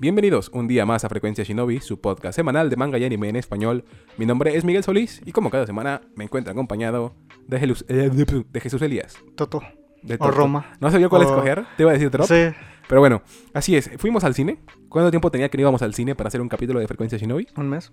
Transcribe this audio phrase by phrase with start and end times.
[0.00, 3.36] Bienvenidos un día más a Frecuencia Shinobi, su podcast semanal de manga y anime en
[3.36, 3.84] español.
[4.16, 7.14] Mi nombre es Miguel Solís y como cada semana me encuentro acompañado
[7.48, 7.56] de,
[7.88, 9.16] eh, de Jesús Elías.
[9.34, 9.60] Toto.
[10.02, 10.30] De O.
[10.30, 10.72] Roma.
[10.80, 12.26] No sabía cuál O- escoger, te iba a decir Drop.
[12.28, 12.54] Sí.
[12.88, 13.22] Pero bueno,
[13.52, 13.90] así es.
[13.98, 14.58] Fuimos al cine.
[14.88, 17.48] ¿Cuánto tiempo tenía que no íbamos al cine para hacer un capítulo de Frecuencia Shinobi?
[17.56, 17.90] Un mes.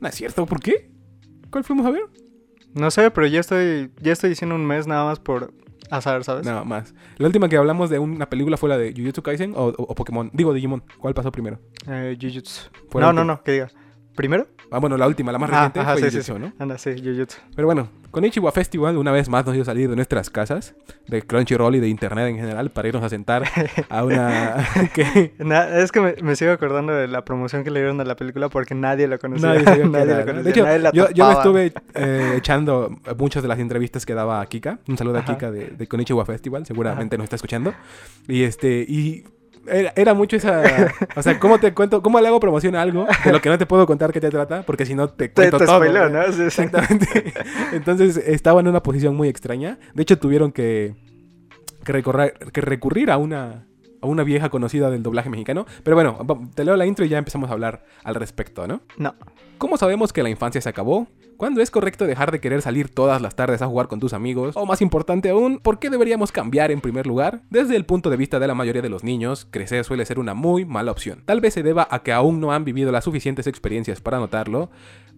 [0.00, 0.90] No es cierto, ¿por qué?
[1.50, 2.02] ¿Cuál fuimos a ver?
[2.74, 5.52] No sé, pero ya estoy, ya estoy diciendo un mes nada más por
[5.90, 6.46] azar, ¿sabes?
[6.46, 6.94] Nada más.
[7.18, 9.94] La última que hablamos de una película fue la de Jujutsu Kaisen o, o- o
[9.94, 10.30] Pokémon.
[10.32, 10.82] Digo, Digimon.
[10.98, 11.58] ¿Cuál pasó primero?
[11.88, 12.70] Eh, Jujutsu.
[12.94, 13.70] No, no, no, que diga.
[14.14, 14.46] ¿Primero?
[14.70, 16.38] Ah, bueno, la última, la más Ah, reciente ajá, fue sí, Jujutsu, sí.
[16.38, 16.52] ¿no?
[16.58, 17.38] Anda, sí, Jujutsu.
[17.56, 20.74] Pero bueno, con Ichiwa Festival una vez más nos dio salir de nuestras casas,
[21.08, 23.44] de Crunchyroll y de internet en general, para irnos a sentar
[23.88, 24.66] a una...
[24.94, 28.04] que Na- es que me, me sigo acordando de la promoción que le dieron a
[28.04, 29.54] la película porque nadie la conocía.
[29.54, 30.24] nadie la.
[30.42, 34.14] De hecho, nadie la yo, yo me estuve eh, echando muchas de las entrevistas que
[34.14, 34.78] daba a Kika.
[34.88, 35.24] Un saludo a.
[35.24, 37.72] Kika de, de Konichiwa Festival, seguramente nos está escuchando.
[38.28, 38.84] Y este...
[38.86, 39.24] Y
[39.66, 40.62] era, era mucho esa...
[41.16, 42.02] O sea, ¿cómo te cuento?
[42.02, 44.30] ¿Cómo le hago promoción a algo de lo que no te puedo contar qué te
[44.30, 44.62] trata?
[44.62, 45.76] Porque si no te cuento te todo.
[45.76, 46.18] spoileo, ¿no?
[46.26, 46.32] ¿no?
[46.32, 46.42] Sí, sí.
[46.62, 47.32] Exactamente.
[47.72, 49.78] Entonces estaba en una posición muy extraña.
[49.94, 50.94] De hecho, tuvieron que,
[51.84, 53.66] que, recorrer- que recurrir a una,
[54.00, 55.66] a una vieja conocida del doblaje mexicano.
[55.82, 56.18] Pero bueno,
[56.54, 58.80] te leo la intro y ya empezamos a hablar al respecto, ¿no?
[58.96, 59.14] No.
[59.58, 61.06] ¿Cómo sabemos que la infancia se acabó?
[61.36, 64.56] ¿Cuándo es correcto dejar de querer salir todas las tardes a jugar con tus amigos?
[64.56, 67.42] O más importante aún, ¿por qué deberíamos cambiar en primer lugar?
[67.50, 70.34] Desde el punto de vista de la mayoría de los niños, crecer suele ser una
[70.34, 71.22] muy mala opción.
[71.24, 74.70] Tal vez se deba a que aún no han vivido las suficientes experiencias para notarlo,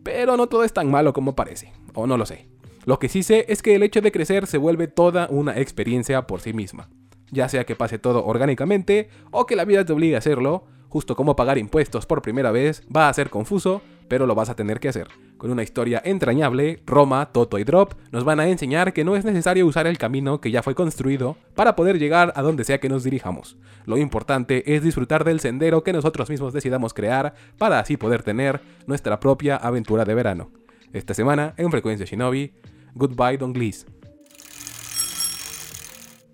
[0.02, 2.48] pero no todo es tan malo como parece, o no lo sé.
[2.84, 6.26] Lo que sí sé es que el hecho de crecer se vuelve toda una experiencia
[6.26, 6.88] por sí misma.
[7.30, 11.16] Ya sea que pase todo orgánicamente o que la vida te obligue a hacerlo, justo
[11.16, 14.78] como pagar impuestos por primera vez, va a ser confuso, pero lo vas a tener
[14.78, 15.08] que hacer.
[15.38, 19.24] Con una historia entrañable, Roma, Toto y Drop nos van a enseñar que no es
[19.24, 22.88] necesario usar el camino que ya fue construido para poder llegar a donde sea que
[22.88, 23.56] nos dirijamos.
[23.86, 28.60] Lo importante es disfrutar del sendero que nosotros mismos decidamos crear para así poder tener
[28.86, 30.52] nuestra propia aventura de verano.
[30.92, 32.54] Esta semana, en Frecuencia Shinobi,
[32.94, 33.84] Goodbye Don Glees.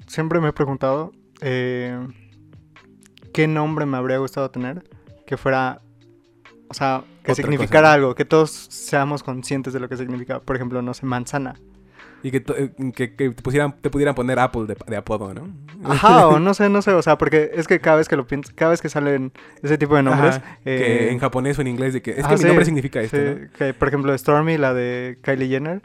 [0.07, 1.99] Siempre me he preguntado eh,
[3.33, 4.83] qué nombre me habría gustado tener
[5.27, 5.81] que fuera,
[6.69, 10.41] o sea, que Otra significara algo, que todos seamos conscientes de lo que significa.
[10.41, 11.55] Por ejemplo, no sé, manzana.
[12.23, 15.49] Y que, eh, que- que te, pusieran, te pudieran poner Apple de, de apodo, ¿no?
[15.85, 18.27] Ajá, o no sé, no sé, o sea, porque es que cada vez que lo
[18.27, 19.33] pienso, cada vez que salen
[19.63, 22.25] ese tipo de nombres, Ajá, que eh, en japonés o en inglés de que es
[22.25, 23.51] ah, que mi sí, nombre significa esto, sí, ¿no?
[23.57, 25.81] que, por ejemplo, Stormy, la de Kylie Jenner,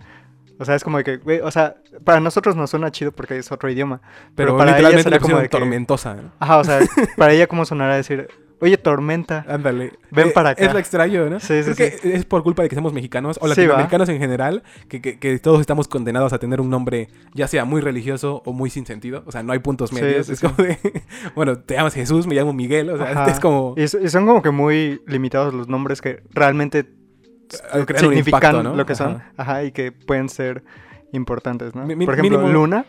[0.60, 3.38] o sea, es como de que, güey, o sea, para nosotros nos suena chido porque
[3.38, 4.02] es otro idioma,
[4.36, 6.32] Pero, para ella como de que- tormentosa, ¿no?
[6.40, 6.80] ajá, o sea,
[7.18, 8.28] para ella cómo sonará decir,
[8.62, 9.92] oye, tormenta, Ándale.
[10.12, 10.64] Ven Eh, para acá.
[10.66, 11.40] Es lo extraño, ¿no?
[11.42, 14.18] Sí, sí, Creo que es por culpa de que somos mexicanos o Sí, latinoamericanos en
[14.18, 18.42] general, que, que- que todos estamos condenados a tener un nombre ya sea muy religioso
[18.46, 19.24] o muy sin sentido.
[19.28, 20.28] O sea, no hay puntos Sí, medios.
[20.28, 20.48] sí, es sí.
[20.48, 20.78] como de,
[21.36, 22.90] bueno, te llamas Jesús, me llamo Miguel.
[22.90, 23.26] O sea, Ajá.
[23.30, 23.76] es como...
[23.78, 26.86] Y son como que muy limitados los nombres que realmente
[27.86, 28.76] crean un significan impacto, ¿no?
[28.76, 29.32] lo que son, Ajá.
[29.38, 29.64] ajá.
[29.64, 30.64] y que pueden ser
[31.12, 31.86] importantes, ¿no?
[31.86, 32.86] Mi- mi- Por ejemplo, mínimo- Luna,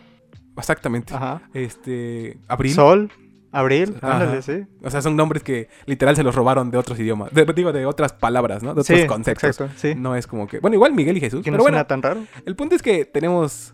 [0.56, 1.14] Exactamente.
[1.14, 2.38] ajá, Este...
[2.48, 2.72] Abril.
[2.74, 3.12] Sol,
[3.52, 4.64] Abril, ándale, sí.
[4.82, 7.32] O sea, son nombres que literal se los robaron de otros idiomas.
[7.32, 8.74] De- digo, de otras palabras, ¿no?
[8.74, 9.44] De otros Sí, conceptos.
[9.48, 9.94] exacto, sí.
[9.94, 10.58] No es como que...
[10.58, 11.40] Bueno, igual Miguel y Jesús.
[11.40, 12.20] Que pero no bueno, suena tan raro.
[12.44, 13.72] El punto es que tenemos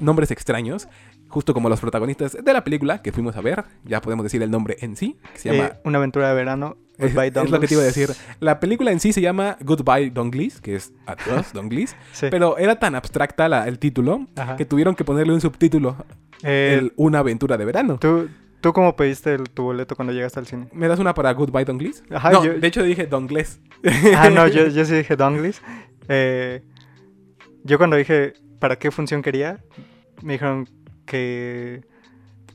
[0.00, 0.88] nombres extraños,
[1.32, 3.64] justo como los protagonistas de la película que fuimos a ver.
[3.84, 5.68] Ya podemos decir el nombre en sí, que se llama...
[5.68, 8.10] Eh, una aventura de verano, es, Goodbye es lo que te iba a decir.
[8.40, 11.96] La película en sí se llama Goodbye Donglis, que es Adiós Donglis.
[12.12, 12.26] Sí.
[12.30, 14.56] Pero era tan abstracta la- el título Ajá.
[14.56, 15.96] que tuvieron que ponerle un subtítulo.
[16.42, 17.98] Eh, el Una aventura de verano.
[17.98, 18.28] ¿tú,
[18.60, 20.68] ¿Tú cómo pediste el- tu boleto cuando llegaste al cine?
[20.72, 22.04] ¿Me das una para Goodbye Donglis?
[22.10, 23.60] Ajá, no, yo- de hecho dije Dongles.
[24.16, 25.62] Ah, no, yo, yo sí dije Donglis.
[26.08, 26.62] Eh,
[27.64, 29.58] yo cuando dije para qué función quería,
[30.22, 30.68] me dijeron
[31.12, 31.82] que,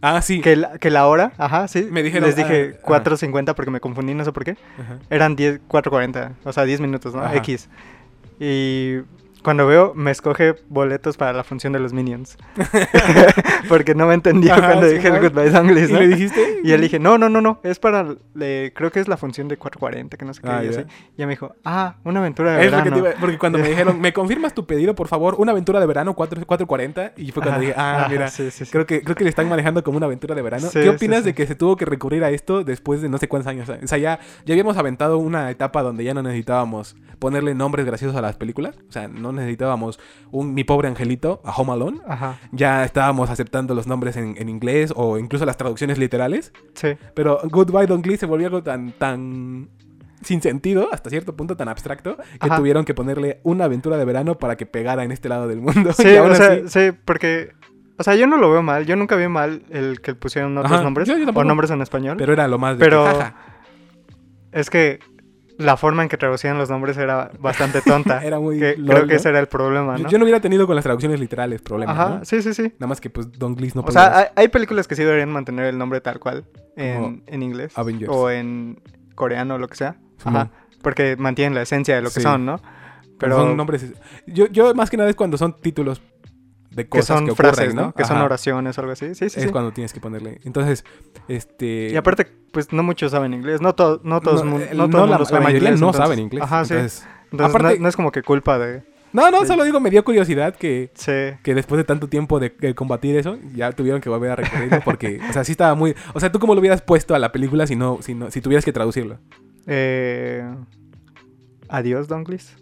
[0.02, 0.42] Ah, sí.
[0.42, 1.88] que, la, que la hora, ajá, sí.
[1.92, 3.04] Me dijeron, Les dije ah, ajá.
[3.04, 4.58] 4.50 porque me confundí, no sé por qué.
[4.80, 5.00] Ajá.
[5.10, 7.22] Eran 10, 4.40, o sea, 10 minutos, ¿no?
[7.24, 7.36] Ajá.
[7.38, 7.70] X.
[8.40, 8.98] Y
[9.44, 12.38] cuando veo, me escoge boletos para la función de los Minions.
[13.70, 15.20] porque no me entendió Ajá, cuando sí, dije el.
[15.22, 16.00] Goodbye Donglis, ¿Y ¿no?
[16.00, 16.60] le dijiste?
[16.64, 19.48] Y él dije, no, no, no, no, es para, le- creo que es la función
[19.48, 20.50] de 440, que no sé qué.
[20.50, 20.82] Ah, y, así.
[20.82, 22.98] Y ella me dijo, ah, una aventura de Es verano.
[22.98, 25.36] iba- porque cuando me dijeron, ¿me confirmas tu pedido, por favor?
[25.38, 27.14] Una aventura de verano 4, 4.40.
[27.18, 28.72] Y fue cuando Ajá, dije, ah, mira, sí, sí, sí.
[28.72, 30.68] creo que, creo que le están manejando como una aventura de verano.
[30.74, 33.50] ¿Qué opinas de que se tuvo que recurrir a esto después de no sé cuántos
[33.50, 33.70] años?
[33.70, 38.18] O sea, ya, ya habíamos aventado una etapa donde ya no necesitábamos ponerle nombres graciosos
[38.18, 38.76] a las películas.
[38.90, 40.00] O sea, no necesitábamos
[40.32, 42.00] un Mi Pobre Angelito a Home Alone.
[42.08, 46.52] Ajá, Ya estábamos aceptando los nombres en, en inglés o incluso las traducciones literales.
[46.74, 46.90] sí.
[47.14, 49.70] Pero Goodbye Don Glee se volvió algo tan, tan
[50.24, 52.58] sin sentido, hasta cierto punto tan abstracto, que Ajá.
[52.58, 55.94] tuvieron que ponerle una aventura de verano para que pegara en este lado del mundo.
[55.94, 57.52] Sí, o sea, así- sí, porque
[58.00, 58.86] O sea, yo no lo veo mal.
[58.86, 61.08] Yo nunca vi mal el que pusieron otros Ajá, nombres.
[61.08, 62.18] yo- yo o nombres en español.
[62.18, 65.00] Pero era lo más de Pero- que, Es que
[65.58, 68.24] la forma en que traducían los nombres era bastante tonta.
[68.24, 70.10] Era muy que lol, creo que ese era el problema, yo, ¿no?
[70.10, 72.26] yo no hubiera tenido con las traducciones literales problemas, Ajá, ¿no?
[72.26, 72.74] sí, sí, sí.
[72.80, 75.32] Nada más que pues Don Glees no o sea, hay, hay películas que sí deberían
[75.32, 76.46] mantener el nombre tal cual
[76.76, 77.78] en, en inglés.
[77.78, 78.12] Avengers.
[78.14, 78.80] O en
[79.16, 79.98] coreano o lo que sea.
[80.24, 80.52] Ajá.
[80.82, 82.22] Porque mantienen la esencia de lo que Sí.
[82.22, 82.58] son, ¿no?
[82.58, 83.94] Pero Pero son nombres.
[84.28, 86.02] Yo, yo más que nada es cuando son títulos
[86.78, 87.82] de que cosas son que ocurren, frases, ¿no?
[87.88, 87.94] ¿no?
[87.94, 89.08] Que son oraciones o algo así.
[89.16, 89.50] Sí, sí, es sí.
[89.50, 90.40] cuando tienes que ponerle.
[90.46, 90.86] Entonces,
[91.28, 91.90] este.
[91.92, 93.60] Y aparte, pues no muchos saben inglés.
[93.62, 95.82] No, to- no todos no, el- no todo no, el la, la mayoría inglés.
[95.82, 96.44] no entonces- saben inglés.
[96.44, 96.74] Ajá, sí.
[96.74, 98.84] entonces- Entonces aparte- no, es como que culpa de...
[99.12, 101.12] no, no, solo digo, me dio curiosidad que, Sí.
[101.44, 104.80] que después de tanto tiempo de, de combatir eso, ya tuvieron que volver a recorrerlo
[104.86, 105.96] porque, o sea, sí estaba muy.
[106.14, 108.40] O sea, ¿tú cómo lo hubieras puesto a la película si no, si no, si
[108.42, 109.18] tuvieras que traducirlo?
[109.66, 110.44] Eh,
[111.70, 112.56] Adiós, Donglis.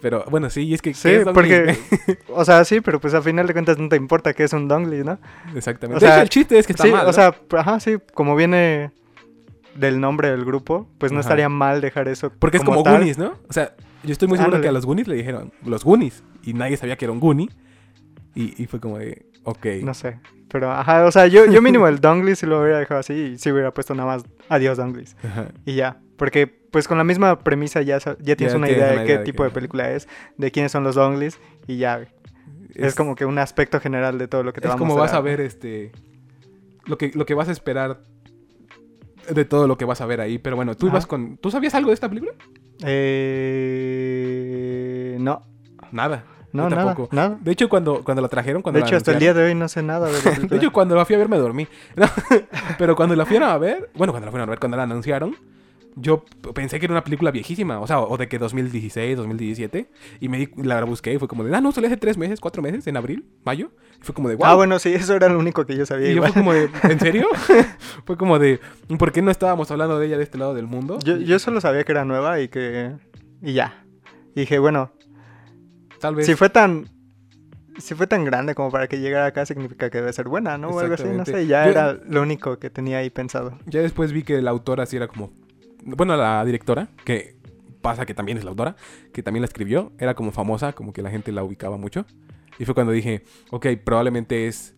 [0.00, 0.94] Pero bueno, sí, y es que.
[0.94, 1.76] Sí, ¿qué es porque...
[2.28, 4.68] O sea, sí, pero pues a final de cuentas no te importa que es un
[4.68, 5.18] Donglis, ¿no?
[5.54, 5.98] Exactamente.
[5.98, 7.02] o de sea, hecho, el chiste es que está sí, mal.
[7.02, 7.12] o ¿no?
[7.12, 8.92] sea, ajá, sí, como viene
[9.74, 11.28] del nombre del grupo, pues no Ajá.
[11.28, 12.96] estaría mal dejar eso Porque es como tal.
[12.96, 13.34] Goonies, ¿no?
[13.48, 14.62] O sea, yo estoy muy seguro Ándale.
[14.62, 17.48] que a los Goonies le dijeron los Goonies y nadie sabía que era un Goonie.
[18.34, 19.66] Y, y fue como de, ok.
[19.82, 20.18] No sé.
[20.50, 23.38] Pero, ajá, o sea, yo, yo mínimo el Donglis sí lo hubiera dejado así y
[23.38, 25.16] sí hubiera puesto nada más Adiós, Donglis.
[25.64, 25.98] Y ya.
[26.16, 29.04] Porque, pues con la misma premisa ya, ya tienes Ya una tienes idea de idea
[29.06, 32.06] qué de tipo que- de película es, de quiénes son los Donglis y ya.
[32.74, 34.94] Es, como que un aspecto general de todo lo que te es va a como
[34.96, 35.90] vas a ver este
[36.86, 38.00] lo que lo que vas a esperar
[39.28, 40.94] de todo lo que vas a ver ahí, pero bueno, tú Ajá.
[40.96, 42.32] ibas con ¿Tú sabías algo de esta película?
[43.80, 45.16] Eh...
[45.20, 45.42] No,
[45.92, 46.24] Nada.
[46.52, 47.14] no, yo nada, tampoco.
[47.14, 47.38] nada.
[47.40, 49.54] De hecho, cuando cuando la trajeron, cuando De la hecho, hasta el día de hoy
[49.54, 51.66] no sé nada de la De hecho, cuando la fui a ver me dormí.
[51.96, 52.06] No,
[52.78, 55.36] pero cuando la fueron a ver, bueno, cuando la fueron a ver, cuando la anunciaron,
[55.96, 59.90] yo pensé que era una película viejísima, o sea, o de que 2016, 2017,
[60.20, 62.40] y me di, la busqué y fue como de, ah, no, salió hace tres meses,
[62.40, 63.70] cuatro meses, en abril, mayo,
[64.00, 64.46] y fue como de, wow.
[64.46, 66.06] Ah, bueno, sí, eso era lo único que yo sabía.
[66.06, 66.32] y yo igual.
[66.32, 67.28] fue como de, ¿en serio?
[68.04, 68.60] fue como de,
[68.98, 70.98] ¿por qué no estábamos hablando de ella de este lado del mundo?
[71.04, 72.96] Yo, yo solo sabía que era nueva y que...
[73.42, 73.84] Y ya.
[74.34, 74.92] Y dije, bueno,
[76.00, 76.26] Tal vez.
[76.26, 76.88] si fue tan...
[77.78, 80.68] Si fue tan grande como para que llegara acá, significa que debe ser buena, ¿no?
[80.68, 81.46] O algo así, no sé.
[81.46, 83.58] Ya Yo- era lo único que tenía ahí pensado.
[83.64, 85.30] Ya después vi que la autora sí era como.
[85.84, 87.36] Bueno, la directora, que
[87.80, 88.76] pasa que también es la autora,
[89.12, 92.04] que también la escribió, era como famosa, como que la gente la ubicaba mucho.
[92.58, 94.74] Y fue cuando dije, ok, probablemente es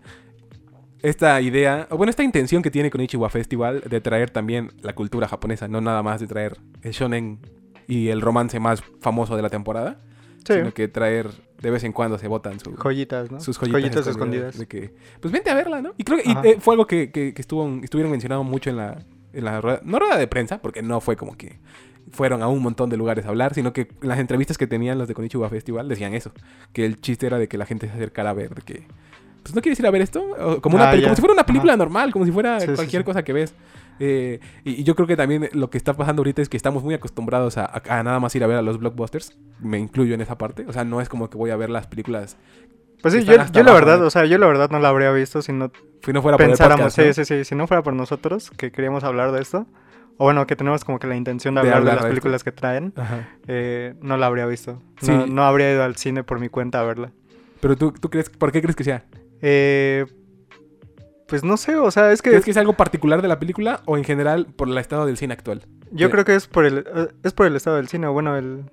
[1.02, 4.94] esta idea, o bueno, esta intención que tiene con Ichiwa Festival de traer también la
[4.94, 7.40] cultura japonesa, no nada más de traer el shonen
[7.88, 9.99] y el romance más famoso de la temporada,
[10.46, 10.54] Sí.
[10.54, 11.28] sino que traer
[11.60, 13.40] de vez en cuando se botan su, Joyitas, ¿no?
[13.40, 14.58] sus joyitas, escondidas.
[14.58, 15.94] De que, pues vente a verla, ¿no?
[15.96, 18.76] Y creo que y, eh, fue algo que, que, que estuvo, estuvieron mencionando mucho en
[18.76, 18.99] la,
[19.32, 21.58] en la rueda, no rueda de prensa, porque no fue como que
[22.11, 24.99] fueron a un montón de lugares a hablar, sino que en las entrevistas que tenían
[24.99, 26.32] los de Konichiwa Festival decían eso,
[26.73, 28.87] que el chiste era de que la gente se acercara a ver, de que,
[29.43, 31.73] pues no quieres ir a ver esto, como, una Ah, como si fuera una película
[31.73, 31.79] Ajá.
[31.79, 33.06] normal, como si fuera Sí, sí, cualquier sí.
[33.06, 33.55] cosa que ves.
[34.00, 36.82] Eh, y, y yo creo que también lo que está pasando ahorita es que estamos
[36.82, 39.37] muy acostumbrados a, a- a nada más ir a ver a los blockbusters.
[39.61, 40.64] Me incluyo en esa parte.
[40.67, 42.37] O sea, no es como que voy a ver las películas
[43.02, 44.06] Pues sí, yo, yo la verdad, ¿no?
[44.06, 45.70] o sea, yo la verdad no la habría visto si no
[46.04, 47.25] si no fuera por el pensáramos, podcast, sí, ¿no?
[47.25, 49.66] sí, sí, si no fuera por nosotros que queríamos hablar de esto,
[50.19, 52.08] o bueno, que tenemos como que la intención de De hablar de, las de esto.
[52.10, 52.94] películas que traen,
[53.49, 54.81] eh, no la habría visto.
[55.00, 55.10] Sí.
[55.10, 57.12] No, no habría ido al cine por mi cuenta a verla.
[57.60, 59.04] Pero tú, tú crees, ¿por qué crees que sea?
[59.40, 60.06] Eh,
[61.26, 63.81] pues no sé, o sea, es que, ¿Crees que es algo particular de la película
[63.87, 65.62] o en general por el estado del cine actual?
[65.90, 68.64] yo creo que es por el eh, es por el estado del cine, bueno, el,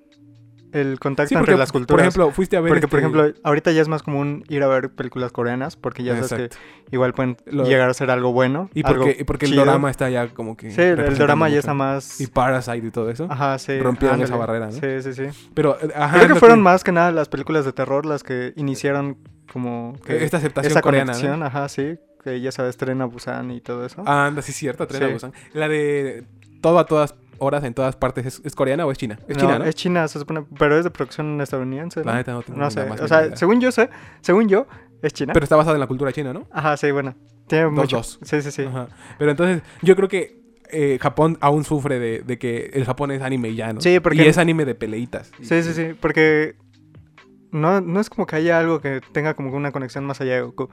[0.72, 2.02] el contacto Sí, entre las por culturas.
[2.06, 2.70] ejemplo, fuiste a ver.
[2.72, 6.02] porque, por este- ejemplo, ahorita ya es más común ir a ver películas coreanas, porque
[6.02, 6.58] ya sabes que
[6.92, 8.70] igual pueden Lo- llegar a ser algo bueno.
[8.74, 10.70] Y algo porque, y porque el drama está ya como que.
[10.70, 12.20] Sí, el, drama ya está más...
[12.20, 13.26] Y Parasite y todo eso.
[13.30, 13.78] Ajá, sí.
[13.80, 14.28] rompieron ándale.
[14.28, 14.72] esa barrera, ¿no?
[14.72, 15.48] Sí, sí, sí.
[15.54, 16.16] Pero, eh, ajá.
[16.18, 19.16] Creo que fueron más que nada las películas de terror las que iniciaron
[19.52, 21.12] como que Esta aceptación esa coreana.
[21.46, 24.02] ajá, sí, que ya sabes, Tren a Busan y todo eso.
[24.06, 24.86] Ah, anda, sí, cierto.
[24.86, 25.08] Tren a.
[25.08, 25.32] Busan.
[25.52, 26.24] La de
[26.60, 29.18] todo a todas horas, en todas partes, ¿es, es coreana o es china?
[29.26, 29.64] Es No, china, ¿no?
[29.64, 32.04] Es China, se supone, pero es de producción estadounidense.
[32.04, 32.18] La ¿no?
[32.18, 33.36] neta no tengo No sé, más o sea, idea.
[33.36, 34.66] según yo sé, según yo,
[35.02, 35.32] es China.
[35.32, 36.46] Pero está basada en la cultura china, ¿no?
[36.52, 37.14] Ajá, sí, bueno.
[37.48, 37.96] Tiene Dos, mucho.
[37.96, 38.18] dos.
[38.22, 38.62] Sí, sí, sí.
[38.62, 38.88] Ajá.
[39.18, 40.38] Pero entonces, yo creo que
[40.70, 43.80] eh, Japón aún sufre de, de que el Japón es anime ya, ¿no?
[43.80, 45.32] Sí, porque- Y es anime de peleitas.
[45.42, 46.54] Sí, sí, sí, porque
[47.50, 50.42] no, no es como que haya algo que tenga como una conexión más allá de
[50.42, 50.68] Goku.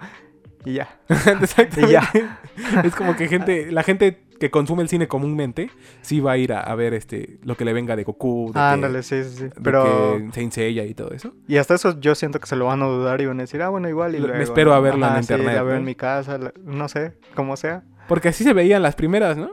[0.66, 1.00] Y ya.
[1.78, 2.08] Y ya.
[2.84, 5.70] es como que gente, la gente que consume el cine comúnmente
[6.02, 8.54] sí va a ir a, a ver este lo que le venga de Goku, de
[8.54, 9.44] que- ándale, sí, sí, sí.
[9.46, 9.84] de Pero...
[9.84, 11.34] que Saint Seiya y todo eso.
[11.48, 13.62] Y hasta eso yo siento que se lo van a dudar y van a decir,
[13.62, 15.80] ah, bueno, igual y me espero a verlo en Ajá, internet, Sí, la veo ¿no?
[15.80, 17.84] en mi casa, la- no sé, como sea.
[18.08, 19.52] Porque así se veían las primeras, ¿no?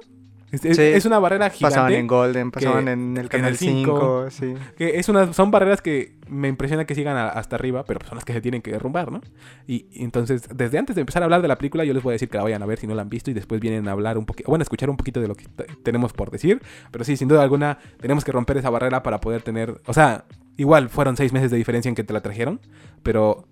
[0.54, 0.82] Es, es- Sí.
[0.82, 1.98] es una barrera Pasaban gigante.
[1.98, 4.26] en Golden, pasaban que- en el Canal el cinco.
[4.28, 4.54] 5, sí.
[4.76, 8.16] Que es una, son barreras que me impresiona que sigan a- hasta arriba, pero son
[8.16, 9.20] las que se tienen que derrumbar, ¿no?
[9.66, 12.12] Y, y entonces, desde antes de empezar a hablar de la película, yo les voy
[12.12, 13.88] a decir que la vayan a ver si no la han visto y después vienen
[13.88, 15.46] a hablar un poquito, bueno, a escuchar un poquito de lo que
[15.82, 16.62] tenemos por decir.
[16.90, 20.24] Pero sí, sin duda alguna, tenemos que romper esa barrera para poder tener, o sea,
[20.56, 22.60] igual fueron seis meses de diferencia en que te la trajeron,
[23.02, 23.46] pero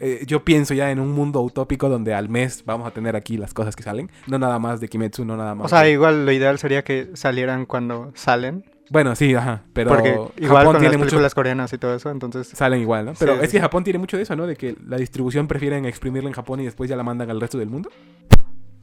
[0.00, 3.36] eh, yo pienso ya en un mundo utópico donde al mes vamos a tener aquí
[3.36, 5.66] las cosas que salen, no nada más de Kimetsu, no nada más.
[5.66, 8.64] O sea, de- igual lo ideal sería que salieran cuando salen.
[8.90, 11.94] bueno, sí, ajá, pero porque igual Japón con tiene las mucho películas coreanas y todo
[11.94, 12.48] eso, entonces...
[12.48, 13.12] salen igual, ¿no?
[13.18, 13.60] Pero Sí, es que.
[13.60, 14.46] Japón tiene mucho de eso, ¿no?
[14.46, 17.58] De que la distribución prefieren exprimirla en Japón y después ya la mandan al resto
[17.58, 17.90] del mundo.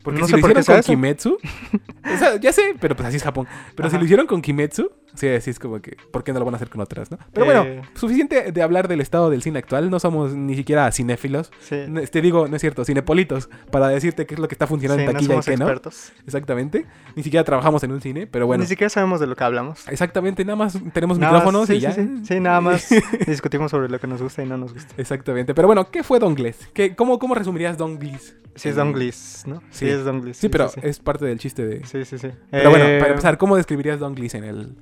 [0.03, 1.37] Porque No si sé lo por qué hicieron sea con eso.
[1.37, 1.37] Kimetsu,
[2.13, 3.47] o sea, ya sé, pero pues así es Japón.
[3.75, 6.45] Pero si lo hicieron con Kimetsu, sí, así es como que, ¿por qué no lo
[6.45, 7.17] van a hacer con otras, no?
[7.31, 7.53] Pero Eh.
[7.55, 9.89] bueno, suficiente de hablar del estado del cine actual.
[9.89, 11.51] No somos ni siquiera cinéfilos.
[11.61, 14.67] Sí, No, Te digo, no es cierto, cinepolitos, para decirte qué es lo que está
[14.67, 15.65] funcionando sí, en no taquilla y somos qué no.
[15.65, 16.11] expertos.
[16.25, 16.85] Exactamente.
[17.15, 18.61] Ni siquiera trabajamos en un cine, pero bueno.
[18.63, 19.87] Ni siquiera sabemos de lo que hablamos.
[19.87, 21.93] Exactamente, nada más tenemos Nada más- micrófonos sí, y ya.
[21.93, 22.89] Sí, nada más
[23.27, 24.93] discutimos sobre lo que nos gusta y no nos gusta.
[24.97, 25.53] Exactamente.
[25.53, 26.57] Pero bueno, ¿qué fue Don Gliss?
[26.73, 28.35] ¿Qué, cómo, ¿Cómo resumirías Don Gliss?
[28.55, 29.63] Sí, es Don Gliss, ¿no?
[29.71, 29.87] Sí.
[29.93, 30.37] Es Don Gliss.
[30.37, 30.79] Sí, pero sí.
[30.83, 31.85] es parte del chiste de...
[31.85, 32.29] Sí, sí, sí.
[32.51, 34.75] Pero bueno, Eh, para empezar, ¿cómo describirías Don Gliss en el...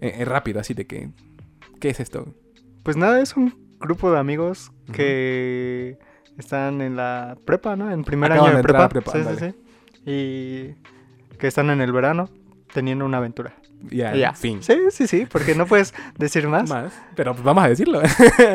[0.00, 1.10] en- en rápido, así de que...
[1.80, 2.34] ¿Qué es esto?
[2.82, 5.98] Pues nada, es un grupo de amigos que
[6.38, 7.90] están en la prepa, ¿no?
[7.90, 8.88] En primer Acaban año de prepa.
[8.88, 9.54] prepa, sí, sí, sí.
[10.10, 12.28] Y que están en el verano
[12.72, 13.54] teniendo una aventura.
[13.90, 14.32] Ya, Y ya.
[14.34, 14.60] fin.
[14.62, 16.68] Sí, sí, sí, porque no puedes decir más.
[16.70, 16.92] Más.
[17.14, 18.00] Pero pues vamos a decirlo.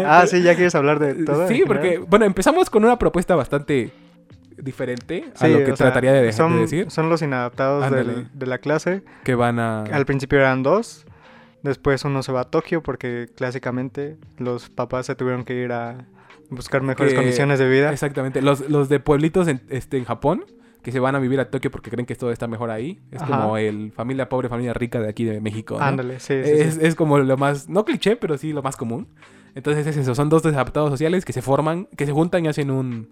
[0.05, 1.47] Ah, sí, ya quieres hablar de todo.
[1.47, 3.93] Sí, porque, bueno, empezamos con una propuesta bastante
[4.63, 6.89] diferente a Sí, lo que sea, trataría de, de son, decir.
[6.91, 9.03] Son los inadaptados del- de la clase.
[9.23, 9.83] Que van a...
[9.83, 11.05] Al principio eran dos.
[11.61, 16.05] Después uno se va a Tokio porque clásicamente los papás se tuvieron que ir a
[16.49, 17.91] buscar mejores condiciones de vida.
[17.91, 18.41] Exactamente.
[18.41, 20.43] Los, los de pueblitos en, este, en Japón,
[20.81, 22.99] que se van a vivir a Tokio porque creen que todo está mejor ahí.
[23.11, 23.41] Es Ajá.
[23.41, 25.77] como el familia pobre, familia rica de aquí de México.
[25.79, 25.85] ¿no?
[25.85, 26.79] Ándale, sí, sí, es, sí.
[26.83, 29.07] es como lo más, no cliché, pero sí lo más común.
[29.55, 32.71] Entonces es eso, son dos desadaptados sociales que se forman, que se juntan y hacen
[32.71, 33.07] un,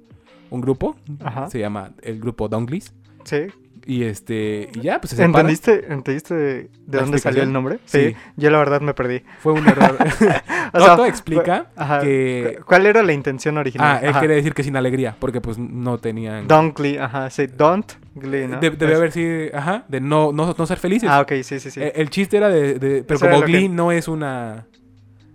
[0.51, 0.95] un grupo.
[1.23, 1.49] Ajá.
[1.49, 2.93] Se llama el grupo Donglis.
[3.23, 3.47] Sí.
[3.83, 5.23] Y este, y ya, pues se.
[5.23, 6.53] ¿Entendiste, ¿Entendiste de,
[6.85, 7.79] de ¿La dónde salió el nombre?
[7.85, 8.09] Sí.
[8.09, 8.15] Sí.
[8.37, 9.23] Yo la verdad me perdí.
[9.39, 9.97] Fue un error.
[10.73, 11.99] O sea, Toto explica Ajá.
[11.99, 12.55] que...
[12.59, 13.99] ¿Cu- ¿Cuál era la intención Ah, original?
[14.03, 14.19] él Ajá.
[14.19, 16.47] quiere decir que sin alegría, porque pues no tenían...
[16.47, 18.57] Don't Glee, ajá, sí, don't Glee, ¿no?
[18.61, 21.09] De- debe Es- haber sido, ajá, de no, no, no ser felices.
[21.11, 21.81] Ah, ok, sí, sí, sí.
[21.83, 22.75] El chiste era de...
[22.79, 24.65] de- pero Eso como que- Glee no es una...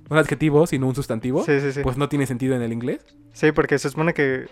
[0.08, 1.80] Un adjetivo, sino un sustantivo, sí, sí, sí.
[1.82, 3.04] pues no tiene sentido en el inglés.
[3.34, 4.46] Sí, porque se supone que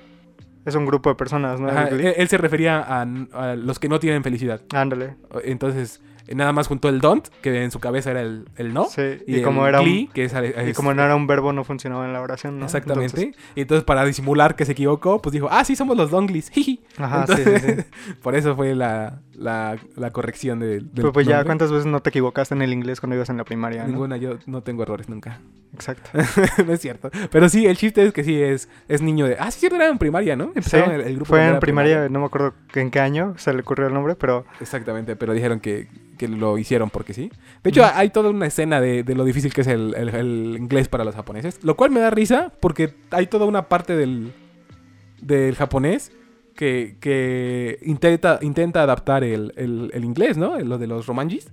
[0.64, 1.68] es un grupo de personas, ¿no?
[1.68, 2.06] Ajá, Glee.
[2.06, 4.62] él, él se refería a, a los que no tienen felicidad.
[4.72, 5.16] Ándale.
[5.44, 8.86] Entonces, nada más juntó el don't, que en su cabeza era el, el no.
[8.86, 10.34] Sí, Y, y, como era glee, un, que es,
[10.68, 12.64] y como no era un verbo no funcionaba en la oración, ¿no?
[12.64, 13.20] Exactamente.
[13.20, 16.50] Entonces, y entonces, para disimular que se equivocó, pues dijo, ah, sí, somos los donglis.
[16.54, 16.82] jiji".
[16.96, 18.14] ajá, sí, sí, Entonces, sí.
[18.22, 21.46] Por eso fue la, la, la corrección de, del Pero pues ya, nombre.
[21.46, 23.82] ¿cuántas veces no te equivocaste en el inglés cuando ibas en la primaria?
[23.82, 23.88] ¿no?
[23.88, 25.40] Ninguna, yo no tengo errores nunca.
[25.74, 26.10] Exacto.
[26.66, 27.10] no es cierto.
[27.30, 29.36] Pero sí, el chiste es que sí es, es niño de.
[29.38, 30.46] Ah, sí, cierto, era en primaria, ¿no?
[30.46, 33.52] Sí, Empezaron el, el grupo fue en primaria, no me acuerdo en qué año se
[33.52, 37.30] le ocurrió el nombre, pero Exactamente, pero dijeron que, que lo hicieron porque sí.
[37.62, 40.56] De hecho, hay toda una escena de, de lo difícil que es el, el- el
[40.58, 41.58] inglés para los japoneses.
[41.62, 44.32] Lo cual me da risa porque hay toda una parte del,
[45.20, 46.12] del japonés
[46.54, 50.58] que, que intenta, intenta adaptar el, el- el inglés, ¿no?
[50.60, 51.48] Lo de los romanjis.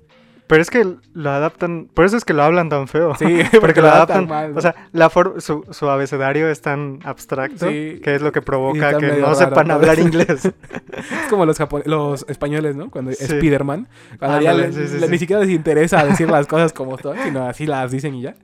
[0.51, 3.15] Pero es que lo adaptan, por eso es que lo hablan tan feo.
[3.15, 4.58] Sí, porque lo adaptan, mal, ¿no?
[4.58, 8.01] o sea, la for- su, su abecedario es tan abstracto Sí.
[8.03, 10.46] que es lo que provoca que no raro sepan hablar inglés.
[10.46, 12.91] Es como los, los españoles, ¿no?
[12.91, 13.24] Cuando Sí.
[13.24, 13.88] Spider-Man.
[14.20, 17.65] Cuando ya le- le- ni siquiera les interesa decir las cosas como son, sino así
[17.65, 18.36] las dicen y ya.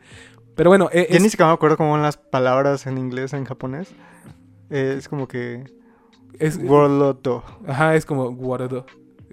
[0.55, 3.33] Pero bueno, eh, Yo es- ni siquiera me acuerdo cómo van las palabras en inglés
[3.33, 3.93] en japonés.
[4.69, 5.65] Eh, es como que
[6.39, 7.43] es, Worloto.
[7.67, 8.85] Ajá, es como Warudo.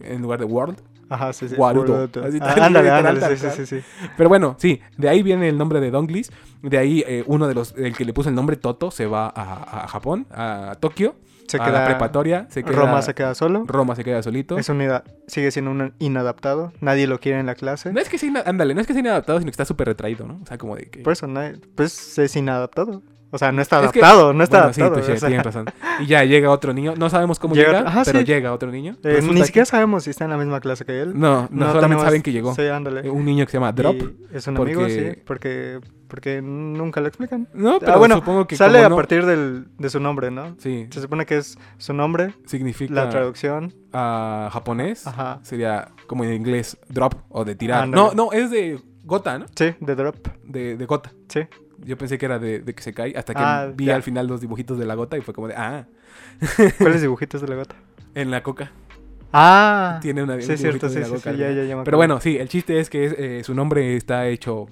[0.02, 0.76] En lugar de World.
[1.14, 1.54] Ajá, sí, sí.
[1.56, 1.92] Warudo.
[1.92, 2.24] Worloto.
[2.24, 3.66] Así Ah, tal- ándale, literal, ándale, tal sí, sí, cual.
[3.66, 4.08] sí, sí.
[4.16, 6.30] Pero bueno, sí, de ahí viene el nombre de Donglis.
[6.62, 9.26] De ahí eh, uno de los, el que le puso el nombre Toto, se va
[9.26, 11.14] a, a Japón, a Tokio,
[11.46, 12.46] Se a queda la preparatoria.
[12.50, 13.64] Se queda, Roma se queda solo.
[13.66, 14.56] Roma se queda solito.
[14.58, 14.82] Es un
[15.26, 16.72] sigue siendo un inadaptado.
[16.80, 17.92] Nadie lo quiere en la clase.
[17.92, 20.26] No es que sea, ándale, no es que sea inadaptado, sino que está súper retraído,
[20.26, 20.40] ¿no?
[20.42, 21.00] O sea, como de que...
[21.00, 21.28] Por eso,
[21.74, 23.02] pues es inadaptado.
[23.34, 25.00] O sea, no está Es que- adaptado, no está Bueno, sí, adaptado.
[25.02, 25.66] touché, o sea, tienes razón.
[25.98, 26.94] Y ya llega otro niño.
[26.96, 28.24] No sabemos cómo Llega ajá, pero sí.
[28.24, 28.96] llega otro niño.
[29.02, 31.18] eh, ni que- siquiera sabemos si está en la misma clase que él.
[31.18, 32.54] No, no, solamente tenemos- saben que llegó.
[32.54, 33.10] Sí, ándale.
[33.10, 33.96] Un niño que se llama Drop.
[33.96, 37.48] Y es un porque- amigo, sí, porque, porque nunca lo explican.
[37.54, 40.54] No, Ah, pero bueno, supongo que Sale a no- partir del, de su nombre, ¿no?
[40.60, 42.94] Sí, Se supone que es su nombre, significa...
[42.94, 43.74] la traducción.
[43.92, 45.40] a japonés Ajá.
[45.42, 47.82] sería como en inglés drop o de tirar.
[47.84, 48.02] Ándale.
[48.02, 49.46] No, no, es de gota, ¿no?
[49.54, 50.16] Sí, de Drop.
[50.44, 51.12] De, de gota.
[51.28, 51.40] Sí.
[51.84, 53.96] Yo pensé que era de, de que se cae hasta que Ah, vi ya.
[53.96, 55.86] al final los dibujitos de la gota y fue como de, ah,
[56.78, 57.74] ¿Cuáles dibujitos de la gota?
[58.14, 58.70] en la coca.
[59.32, 59.98] Ah.
[60.00, 61.56] Tiene una Sí, un cierto, sí, de sí, Drago sí, Carl ya, Jr.
[61.56, 64.28] ya, ya me Pero bueno, sí, el chiste es que es, eh, su nombre está
[64.28, 64.66] hecho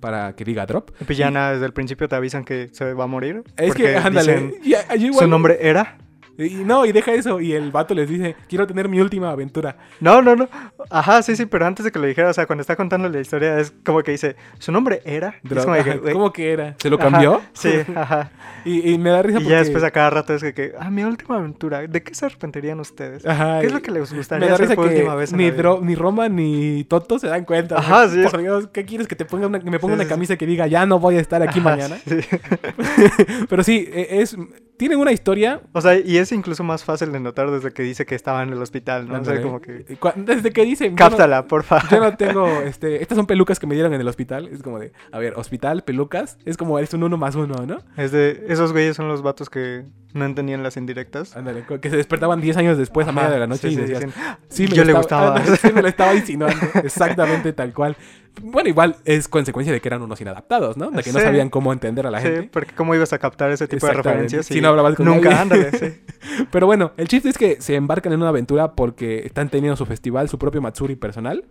[0.00, 0.90] para que diga Drop.
[1.04, 3.42] Pues ya nada, desde el principio te avisan que se va a morir.
[3.56, 5.98] Es que, ándale, dicen, ya- yo igual- Su nombre era.
[6.36, 7.40] Y no, y deja eso.
[7.40, 9.76] Y el vato les dice, quiero tener mi última aventura.
[10.00, 10.48] No, no, no.
[10.90, 13.20] Ajá, sí, sí, pero antes de que lo dijera, o sea, cuando está contando la
[13.20, 15.36] historia, es como que dice, su nombre era.
[15.48, 16.74] Es como de que, ¿Cómo que era?
[16.78, 17.42] ¿Se lo ajá, cambió?
[17.52, 18.30] Sí, ajá.
[18.66, 19.50] Y, y me da risa Y porque...
[19.52, 22.24] ya después a cada rato es que, que, ah, mi última aventura, ¿de qué se
[22.24, 23.26] arrepentirían ustedes?
[23.26, 25.34] Ajá, ¿Qué es lo que les Me gustaría da hacer risa por que última vez
[25.34, 25.50] ni?
[25.50, 27.76] Dro- Roma ni Toto se dan cuenta.
[27.78, 30.04] Ajá, sí, Por Dios, ¿qué quieres que te ponga una, que me ponga Sí, una
[30.04, 31.96] sí, camisa que diga ya no voy a estar aquí Ajá, mañana?
[32.06, 32.16] sí.
[33.48, 34.36] Pero sí, e- es
[34.76, 35.60] tienen una historia.
[35.72, 38.50] O sea, y es incluso más fácil de notar desde que dice que estaba en
[38.50, 39.20] el hospital, ¿no?
[39.20, 39.84] O sea, ándale, como que...
[40.16, 41.88] desde que no- Cáptala, por favor.
[41.90, 44.48] Yo no tengo, este, estas son pelucas que me dieron en el hospital.
[44.48, 47.78] Es como de, a ver, hospital, pelucas, es como es un uno más uno, ¿no?
[47.96, 51.36] Es de, esos güeyes son los vatos que no entendían las indirectas.
[51.36, 53.82] Ándale, que se despertaban 10 años después a media de la noche sí, y sí,
[53.92, 54.12] dicen,
[54.48, 55.36] sí, me yo le estaba- gustaba.
[55.36, 57.96] ándale, sí, me lo estaba insinuando, exactamente tal cual.
[58.42, 60.90] Bueno, igual es consecuencia de que eran unos inadaptados, ¿no?
[60.90, 61.24] De que no Sí.
[61.24, 62.48] sabían cómo entender a la Sí, gente.
[62.52, 65.70] porque cómo ibas a captar ese tipo de referencias Si no hablabas con nunca, ándale,
[65.78, 66.00] sí.
[66.50, 69.86] Pero bueno, el chiste es que se embarcan en una aventura porque están teniendo su
[69.86, 71.44] festival, su propio Matsuri personal.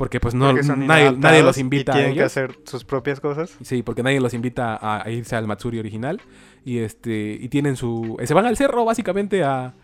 [0.00, 3.20] Porque pues no, Porque nadie, nadie los y invita a tienen que hacer sus propias
[3.20, 3.54] cosas.
[3.60, 6.22] Sí, porque nadie los invita a, a irse al Matsuri original.
[6.64, 7.36] Y este.
[7.38, 8.16] Y tienen su.
[8.24, 9.74] Se van al cerro básicamente a.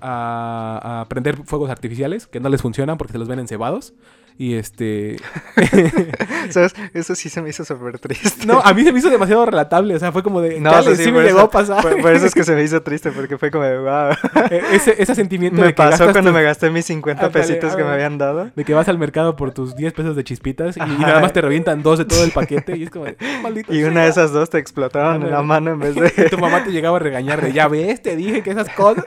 [0.00, 3.92] A, a prender fuegos artificiales que no les funcionan porque se los ven encebados.
[4.38, 5.16] Y este.
[6.50, 6.74] ¿Sabes?
[6.94, 8.46] Eso sí se me hizo súper triste.
[8.46, 9.94] no, a mí se me hizo demasiado relatable.
[9.94, 10.60] O sea, fue como de.
[10.60, 11.82] No, chale, sí, sí, sí, me llegó a pasar.
[11.82, 14.10] Por, por eso es que se me hizo triste, porque fue como de, wow.
[14.50, 17.46] E- ese, ese sentimiento Me de que pasó cuando tu- me gasté mis 50 Ándale,
[17.46, 18.50] pesitos que me habían dado.
[18.54, 21.32] De que vas al mercado por tus 10 pesos de chispitas y, y nada más
[21.32, 24.10] te revientan dos de todo el paquete y es como de, maldito Y una de
[24.10, 26.10] esas dos te explotaron en la mano en vez Y de...
[26.30, 29.04] tu mamá te llegaba a regañar de, ya ves, te dije que esas cosas...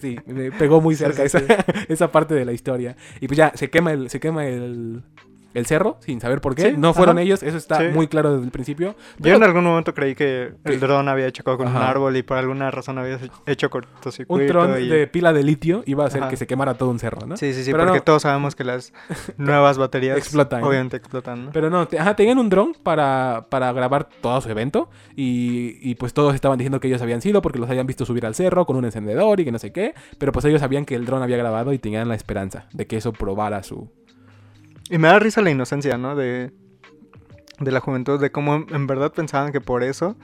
[0.00, 2.96] Sí, me pegó muy Sí, cerca sí, esa, esa parte de la historia.
[3.20, 4.71] Y pues ya, se quema el, se quema el,
[5.54, 6.70] el cerro sin saber por qué.
[6.70, 7.24] Sí, no fueron ajá.
[7.24, 7.84] ellos, eso está Sí.
[7.92, 8.92] muy claro desde el principio.
[9.18, 12.22] Yo Pero en algún momento creí que el dron había chocado con un árbol y
[12.22, 14.46] por alguna razón había hecho un cortocircuito.
[14.50, 14.88] tron y...
[14.88, 16.30] de pila de litio iba a hacer Ajá.
[16.30, 17.36] que se quemara todo un cerro, ¿no?
[17.36, 18.02] Sí, sí, sí, Pero porque no.
[18.04, 18.94] todos sabemos que las
[19.36, 20.64] nuevas baterías Explotan.
[20.64, 21.50] obviamente explotan, ¿no?
[21.52, 25.96] Pero no, te- ajá, tenían un dron para, para grabar todo su evento y, y,
[25.96, 28.64] pues todos estaban diciendo que ellos habían sido porque los habían visto subir al cerro
[28.64, 31.22] con un encendedor y que no sé qué, pero pues ellos sabían que el dron
[31.22, 33.90] había grabado y tenían la esperanza de que eso probara su...
[34.90, 36.14] Y me da risa la inocencia, ¿no?
[36.16, 36.50] De,
[37.60, 40.16] de la juventud, de cómo en- verdad pensaban que por eso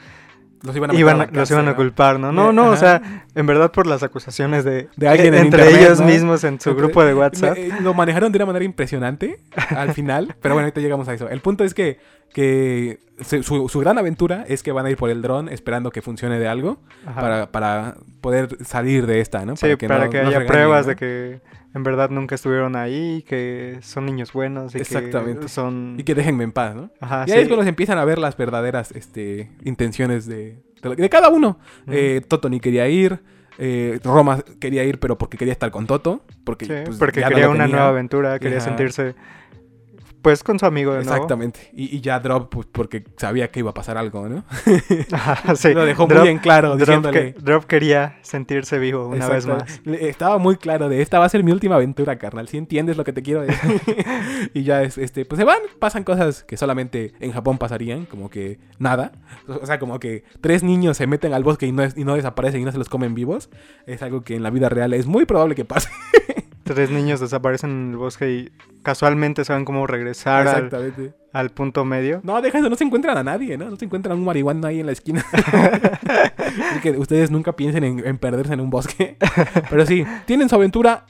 [0.62, 1.76] Los iban a meter iban a a- la los iban a cárcel, ¿no?
[1.76, 2.32] culpar, ¿no?
[2.32, 5.62] No, Eh, no, o sea, en verdad por las acusaciones de, De alguien en entre
[5.66, 6.06] internet, ellos ¿no?
[6.06, 7.56] mismos en su Entre- grupo de WhatsApp.
[7.56, 9.38] Eh, lo manejaron de una manera impresionante
[9.70, 11.28] al final, pero bueno, ahorita llegamos a eso.
[11.28, 11.98] El punto es que,
[12.34, 16.02] que su, su gran aventura es que van a ir por el dron esperando que
[16.02, 16.80] funcione de algo
[17.14, 19.54] para, para poder salir de esta, ¿no?
[19.56, 21.40] sí, para no- que no haya regañen, pruebas de que
[21.78, 25.40] en verdad nunca estuvieron ahí, que son niños buenos y Exactamente.
[25.42, 25.94] que son...
[25.98, 26.90] Y que déjenme en paz, ¿no?
[27.00, 30.96] Ajá, y ahí es cuando se empiezan a ver las verdaderas este, intenciones de, de,
[30.96, 31.58] de cada uno.
[31.86, 33.20] Eh, Toto ni quería ir.
[33.58, 36.22] eh, Roma quería ir, pero porque quería estar con Toto.
[36.44, 38.66] Porque, Sí, pues, porque no quería una nueva aventura, quería Ajá.
[38.66, 39.14] sentirse
[40.28, 41.14] pues con su amigo de nuevo.
[41.14, 41.70] Exactamente.
[41.72, 44.44] Y, y ya Drop, pues, porque sabía que iba a pasar algo, ¿no?
[45.12, 45.72] Ajá, sí.
[45.72, 47.32] Lo dejó Drop- muy en claro, Drop, diciéndole.
[47.34, 49.80] que- Drop quería sentirse vivo una vez más.
[49.86, 52.46] Estaba muy claro de esta va a ser mi última aventura, carnal.
[52.46, 53.80] Si entiendes lo que te quiero decir.
[54.52, 58.28] y ya es, este, pues se van, pasan cosas que solamente en Japón pasarían, como
[58.28, 59.12] que nada.
[59.46, 62.16] O sea, como que tres niños se meten al bosque y no, es- y no
[62.16, 63.48] desaparecen y no se los comen vivos.
[63.86, 65.88] Es algo que en la vida real es muy probable que pase.
[66.74, 68.52] Tres niños desaparecen en el bosque y
[68.82, 70.70] casualmente saben cómo regresar
[71.32, 72.20] al, punto medio.
[72.22, 73.70] No, deja eso, no se encuentran a nadie, ¿no?
[73.70, 75.24] No se encuentran un marihuana ahí en la esquina.
[75.32, 79.16] Así que ustedes nunca piensen en, en perderse en un bosque.
[79.70, 81.06] Pero sí, tienen su aventura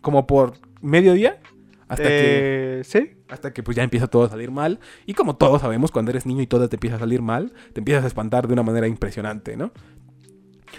[0.00, 1.40] como por mediodía.
[1.88, 4.80] Hasta que Eh, sí, hasta que pues ya empieza todo a salir mal.
[5.06, 7.80] Y como todos sabemos, cuando eres niño y todo te empieza a salir mal, te
[7.80, 9.72] empiezas a espantar de una manera impresionante, ¿no?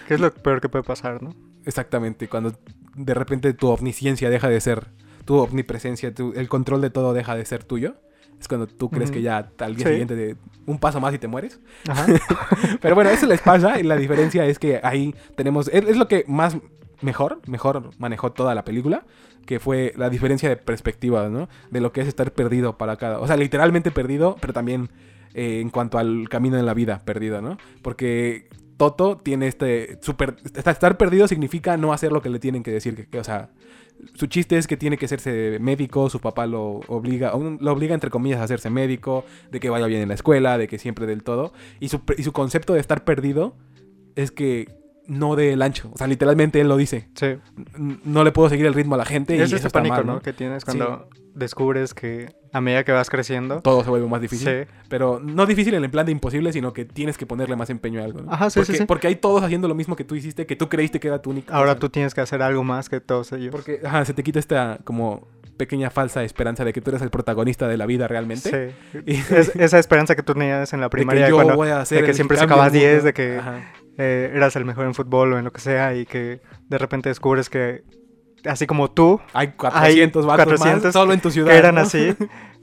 [0.06, 1.34] que es lo peor que puede pasar, ¿no?
[1.64, 2.52] Exactamente, cuando
[2.98, 4.88] de repente tu omnisciencia deja de ser,
[5.24, 7.94] tu omnipresencia, tu- el control de todo deja de ser tuyo.
[8.40, 9.92] Es cuando tú crees que ya al día Sí.
[9.94, 11.58] siguiente de un paso más y te mueres.
[11.88, 12.06] Ajá.
[12.80, 16.06] Pero bueno, eso les pasa y la diferencia es que ahí tenemos, es, es lo
[16.06, 16.56] que más
[17.02, 19.04] mejor, mejor manejó toda la película,
[19.44, 21.48] que fue la diferencia de perspectiva, ¿no?
[21.70, 24.88] De lo que es estar perdido para cada, o sea, literalmente perdido, pero también
[25.34, 27.58] eh, en cuanto al camino en la vida perdido, ¿no?
[27.82, 28.48] Porque
[28.78, 32.70] Toto tiene este super, esta- estar perdido significa no hacer lo que le tienen que
[32.70, 33.50] decir, que, que, o sea,
[34.14, 38.08] su chiste es que tiene que hacerse médico, su papá lo obliga, lo obliga entre
[38.10, 41.22] comillas a hacerse médico, de que vaya bien en la escuela, de que siempre del
[41.24, 41.52] todo.
[41.80, 43.56] Y su, y su concepto de estar perdido
[44.14, 44.68] es que
[45.08, 45.90] no dé el ancho.
[45.92, 47.08] O sea, literalmente él lo dice.
[47.14, 47.38] Sí.
[48.04, 50.14] No le puedo seguir el ritmo a la gente y eso está pánico, mal, ¿no?
[50.14, 50.20] ¿no?
[50.22, 53.60] Que tienes cuando descubres que a medida que vas creciendo.
[53.60, 54.48] Todo se vuelve más difícil.
[54.48, 54.70] Sí.
[54.88, 58.00] Pero no difícil en el plan de imposible, sino que tienes que ponerle más empeño
[58.00, 58.22] a algo.
[58.22, 58.32] ¿no?
[58.32, 58.84] Ajá, sí, porque, sí, sí.
[58.86, 61.30] porque hay todos haciendo lo mismo que tú hiciste, que tú creíste que era tu
[61.30, 61.54] única.
[61.54, 61.80] Ahora cosa.
[61.80, 63.50] tú tienes que hacer algo más que todos ellos.
[63.52, 67.10] Porque ajá, se te quita esta como pequeña falsa esperanza de que tú eres el
[67.10, 68.74] protagonista de la vida realmente.
[68.92, 69.02] Sí.
[69.06, 71.68] Y- Es- esa esperanza que tú tenías en la de que primaria yo cuando voy
[71.70, 73.04] a hacer de que siempre sacabas del 10, mundo.
[73.06, 73.40] de que
[73.98, 77.08] eh, eras el mejor en fútbol o en lo que sea y que de repente
[77.08, 77.82] descubres que
[78.44, 81.50] así como tú Hay 400 vatos 400 más solo en tu ciudad.
[81.52, 81.80] que eran ¿no?
[81.82, 82.14] así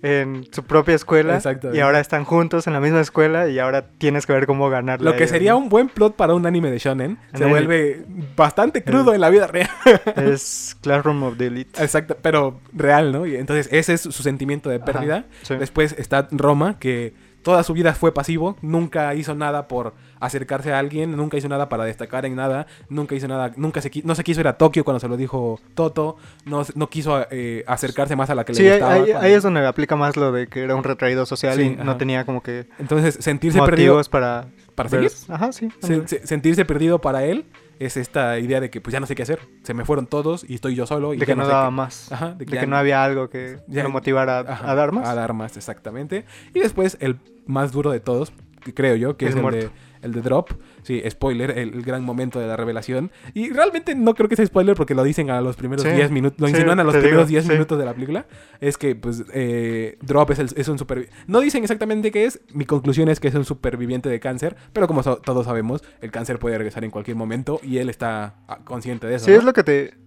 [0.01, 1.39] en su propia escuela
[1.73, 5.09] y ahora están juntos en la misma escuela y ahora tienes que ver cómo ganarle.
[5.09, 7.49] Lo que sería un buen plot para un anime de shonen se Anime.
[7.49, 9.69] vuelve bastante crudo en la vida real.
[10.17, 11.81] es Classroom of the Elite.
[11.81, 13.25] Exacto, pero real, ¿no?
[13.25, 15.25] Y entonces ese es su sentimiento de Ajá, pérdida.
[15.41, 15.55] sí.
[15.55, 17.13] Después está Roma, que
[17.45, 21.69] toda su vida fue pasivo, nunca hizo nada por acercarse a alguien, nunca hizo nada
[21.69, 24.83] para destacar en nada, nunca hizo nada, nunca se, no se quiso ir a Tokio
[24.83, 28.63] cuando se lo dijo Toto, no, no quiso eh, acercarse más a la que Sí,
[28.63, 28.93] le gustaba.
[28.93, 31.61] ahí- cuando- ahí es donde aplica más lo de que era un retraído social Sí,
[31.61, 31.83] y ajá.
[31.83, 34.47] no tenía como que Entonces sentirse perdido para...
[34.89, 35.11] seguir.
[35.29, 35.69] Ajá, sí.
[35.81, 37.45] Se- se- sentirse perdido para él
[37.77, 40.45] es esta idea de que pues ya no sé qué hacer, se me fueron todos
[40.49, 42.11] y estoy yo solo y de ya que no sé daba qué- más.
[42.11, 44.75] Ajá, de De que que, ya no había algo que ya- lo motivara Ajá, a
[44.75, 45.07] dar más.
[45.07, 46.25] A dar más, exactamente.
[46.53, 48.33] Y después el más duro de todos,
[48.73, 49.69] creo yo, que es el de,
[50.01, 50.49] el de Drop.
[50.83, 53.11] Sí, spoiler, el, el gran momento de la revelación.
[53.33, 56.11] Y realmente no creo que sea spoiler porque lo dicen a los primeros Sí, 10
[56.11, 57.51] minutos, lo sí, insinúan a los primeros digo, 10 sí.
[57.51, 58.27] minutos de la película.
[58.59, 61.17] Es que, pues, eh, Drop es, el- es un superviviente.
[61.27, 62.39] No dicen exactamente qué es.
[62.53, 64.55] Mi conclusión es que es un superviviente de cáncer.
[64.73, 68.35] Pero como so- todos sabemos, el cáncer puede regresar en cualquier momento y él está
[68.47, 69.25] ah, consciente de eso.
[69.25, 69.37] Sí, ¿no?
[69.37, 70.04] es lo que te...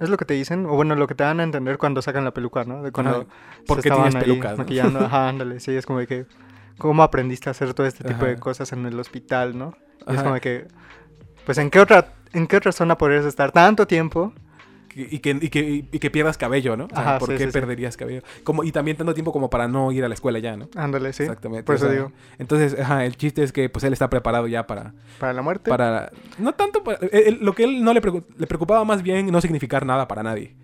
[0.00, 2.24] Es lo que te dicen, o bueno, lo que te dan a entender cuando sacan
[2.24, 2.82] la peluca, ¿no?
[2.82, 3.26] De cuando Ajá.
[3.58, 4.58] se ¿Por qué estaban tienes ahí pelucas, no?
[4.58, 5.00] maquillando.
[5.04, 6.26] Ajá, ándale, sí, es como de que...
[6.78, 9.74] ¿Cómo aprendiste a hacer todo este tipo de cosas en el hospital, no?
[10.08, 10.66] Y es como de que...
[11.44, 14.32] Pues, ¿en qué otra, en qué otra zona podrías estar tanto tiempo?
[14.92, 15.60] Que- y, que, y, que,
[15.92, 16.86] y que pierdas cabello, ¿no?
[16.86, 17.52] O sea, Ajá, ¿por sí, qué sí, sí.
[17.52, 18.22] perderías cabello?
[18.42, 20.68] Como, y también tanto tiempo como para no ir a la escuela ya, ¿no?
[20.74, 21.22] Ándale, sí.
[21.22, 21.62] Exactamente.
[21.62, 24.48] Por o eso sea, digo, Entonces, ajá, el chiste es que pues él está preparado
[24.48, 24.94] ya para...
[25.20, 25.70] para la muerte.
[25.70, 26.82] para no tanto...
[26.82, 29.86] para- él- él- lo que él no le, preocu- le preocupaba más bien no significar
[29.86, 30.56] nada para nadie.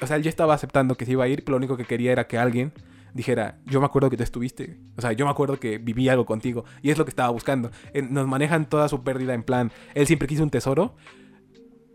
[0.00, 1.84] O sea, él ya estaba aceptando que se iba a ir, pero lo único que
[1.84, 2.72] quería era que alguien
[3.14, 4.78] dijera, yo me acuerdo que tú estuviste.
[4.96, 6.64] O sea, yo me acuerdo que viví algo contigo.
[6.82, 7.70] Y es lo que estaba buscando.
[7.92, 10.94] Eh, Nos manejan toda su pérdida en plan, él siempre quiso un tesoro.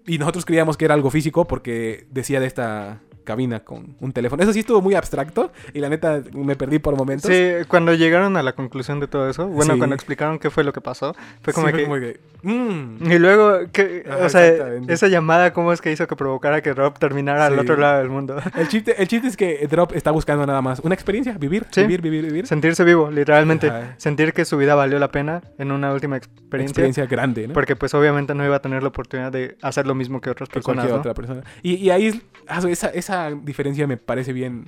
[0.06, 4.44] Y nosotros creíamos que era algo físico porque decía de esta cabina con un teléfono.
[4.44, 7.32] Eso sí estuvo muy abstracto y la neta me perdí por momentos.
[7.32, 9.78] Sí, cuando llegaron a la conclusión de todo eso, bueno, Sí.
[9.80, 11.86] cuando explicaron qué fue lo que pasó, fue como Sí, que...
[11.86, 14.46] que, mm, Y luego, que, o sea,
[14.88, 18.10] esa llamada, ¿cómo es que hizo que provocara que Rob terminara al otro lado del
[18.10, 18.36] mundo?
[18.56, 22.02] El chiste, el chiste es que Drop está buscando nada más una experiencia, vivir, vivir,
[22.02, 22.48] vivir, vivir.
[22.48, 23.68] Sentirse vivo, literalmente.
[23.68, 23.96] Ajá.
[23.98, 26.72] Sentir que su vida valió la pena en una última experiencia.
[26.72, 27.54] Experiencia grande, ¿no?
[27.54, 30.50] Porque pues obviamente no iba a tener la oportunidad de hacer lo mismo que otras
[30.50, 30.96] que personas, ¿no?
[30.96, 31.42] otra persona.
[31.62, 34.66] Y, y ahí ah, esa, esa diferencia me parece bien,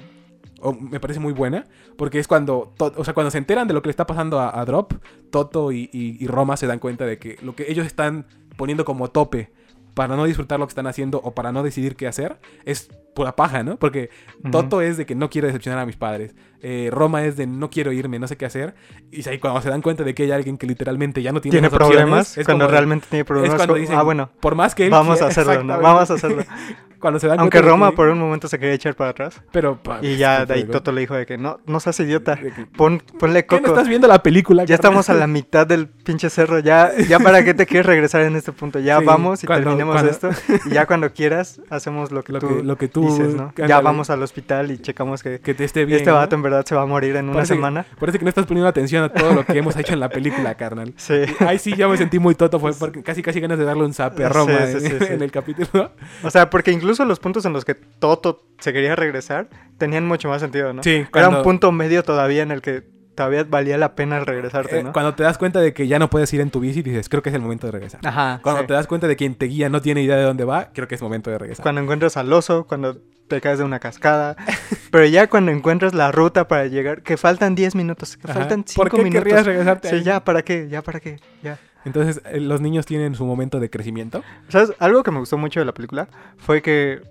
[0.61, 1.65] o me parece muy buena,
[1.97, 4.59] porque es cuando, o sea, cuando se enteran de lo que le está pasando a,
[4.59, 4.93] a Drop,
[5.31, 8.25] Toto y, y- y Roma se dan cuenta de que lo que ellos están
[8.57, 9.51] poniendo como tope
[9.93, 13.37] para no disfrutar lo que están haciendo o para no decidir qué hacer es pura
[13.37, 13.77] paja, ¿no?
[13.77, 14.09] Porque.
[14.51, 16.35] Toto es de que no quiero decepcionar a mis padres.
[16.61, 18.75] eh, Roma es de no quiero irme, no sé qué hacer.
[19.09, 21.69] Y ahí cuando se dan cuenta de que hay alguien que literalmente ya no tiene,
[21.69, 23.55] problemas, es cuando realmente tiene problemas.
[23.55, 25.65] cuando como, dicen, ah, bueno, Por más que él vamos quiera- a hacerlo.
[25.81, 26.43] Vamos a hacerlo.
[27.05, 29.39] Cuando se dan Aunque Roma que- por un momento se quería echar para atrás.
[29.51, 32.33] Pero, pa- Y ya de ahí Toto le dijo de que no, no seas idiota.
[32.33, 33.73] de que- Pon, ponle ¿Qué no coco.
[33.75, 34.63] estás viendo la película?
[34.63, 35.01] Ya carnal?
[35.01, 36.57] estamos a la mitad del pinche cerro.
[36.57, 38.79] Ya, ya para qué te quieres regresar en este punto.
[38.79, 40.29] Ya Sí, vamos y cuando- terminemos cuando- esto.
[40.65, 43.49] Y ya cuando quieras, hacemos lo que, Lo tú, que- lo que tú- dices, ¿no?
[43.49, 43.67] ándale.
[43.69, 45.99] Ya vamos al hospital y checamos que, Que te esté bien.
[45.99, 46.15] este ¿no?
[46.17, 47.85] vato en verdad se va a morir en una semana.
[47.99, 50.55] Parece que no estás poniendo atención a todo lo que hemos hecho en la película,
[50.55, 50.93] carnal.
[50.97, 51.21] Sí.
[51.39, 53.93] Ahí sí ya me sentí muy toto, fue porque casi casi ganas de darle un
[53.93, 55.91] zape a Roma sí, sí, en el capítulo.
[56.23, 60.29] O sea, porque incluso los puntos en los que Toto se quería regresar tenían mucho
[60.29, 60.81] más sentido, ¿no?
[60.83, 62.83] Sí, Era cuando- un punto medio todavía en el que
[63.15, 64.93] todavía valía la pena regresarte, Eh, ¿no?
[64.93, 67.21] Cuando te das cuenta de que ya no puedes ir en tu bici, dices, creo
[67.23, 68.01] que es el momento de regresar.
[68.05, 68.39] Ajá.
[68.43, 68.67] Cuando sí.
[68.67, 70.87] te das cuenta de que quien te guía no tiene idea de dónde va, creo
[70.87, 71.63] que es momento de regresar.
[71.63, 72.97] Cuando encuentras al oso, cuando
[73.29, 74.35] te caes de una cascada.
[74.91, 78.39] Pero ya cuando encuentras la ruta para llegar, que faltan 10 minutos, que Ajá.
[78.41, 79.23] faltan ¿Por 5 qué minutos.
[79.23, 80.03] querrías regresarte Sí, ahí?
[80.03, 80.67] ya, ¿para qué?
[80.69, 81.19] Ya, ¿para qué?
[81.41, 81.57] Ya.
[81.85, 84.23] Entonces, eh, los niños tienen su momento de crecimiento.
[84.49, 84.73] ¿Sabes?
[84.79, 87.01] Algo que me gustó mucho de la película fue que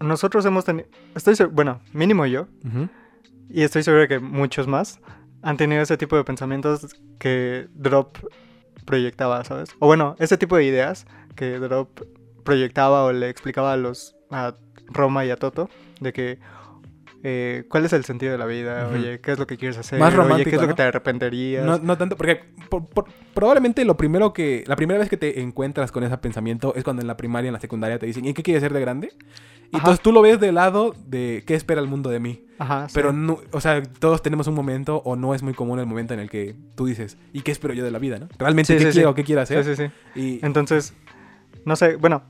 [0.00, 2.46] nosotros hemos tenido, estoy bueno, mínimo yo,
[3.50, 5.00] y estoy seguro que muchos más
[5.42, 6.86] han tenido ese tipo de pensamientos
[7.18, 8.16] que Drop
[8.86, 9.70] proyectaba, ¿sabes?
[9.78, 12.00] O bueno, ese tipo de ideas que Drop
[12.44, 14.54] proyectaba o le explicaba a los a
[14.86, 15.68] Roma y a Toto
[16.00, 16.38] de que
[17.22, 18.86] eh, ¿cuál es el sentido de la vida?
[18.86, 18.94] Ujú.
[18.96, 19.98] Oye, ¿qué es lo que quieres hacer?
[19.98, 20.74] Más Oye, ¿qué romántico, es lo que ¿no?
[20.76, 21.64] te arrepentirías?
[21.64, 24.64] No, no tanto, porque por- por- probablemente lo primero que.
[24.66, 27.54] La primera vez que te encuentras con ese pensamiento es cuando en la primaria, en
[27.54, 29.12] la secundaria te dicen, ¿y qué quieres ser de grande?
[29.72, 32.44] Y entonces tú lo ves del lado de qué espera el mundo de mí.
[32.58, 32.92] Ajá, sí.
[32.94, 36.12] Pero no, o sea, todos tenemos un momento, o no es muy común el momento
[36.12, 38.28] en el que tú dices, ¿y qué espero yo de la vida, no?
[38.36, 39.62] Realmente, Sí, ¿qué sí, quiero, qué quiero hacer?
[39.64, 40.20] Sí, sí, sí.
[40.20, 40.92] Y Entonces,
[41.64, 42.24] no sé, bueno,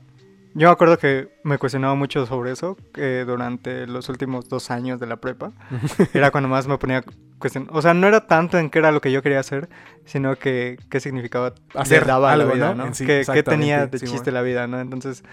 [0.53, 4.99] yo me acuerdo que me cuestionaba mucho sobre eso eh, durante los últimos dos años
[4.99, 5.51] de la prepa.
[6.13, 7.03] Era cuando más me ponía a
[7.39, 7.69] cuestionar.
[7.73, 9.69] O sea, no era tanto en qué era lo que yo quería hacer,
[10.05, 12.87] sino que qué significaba Hacer daba a la algo, vida, ¿no?
[12.87, 12.93] ¿no?
[12.93, 14.79] Sí, ¿Qué, qué tenía de chiste la vida, ¿no?
[14.79, 15.23] Entonces,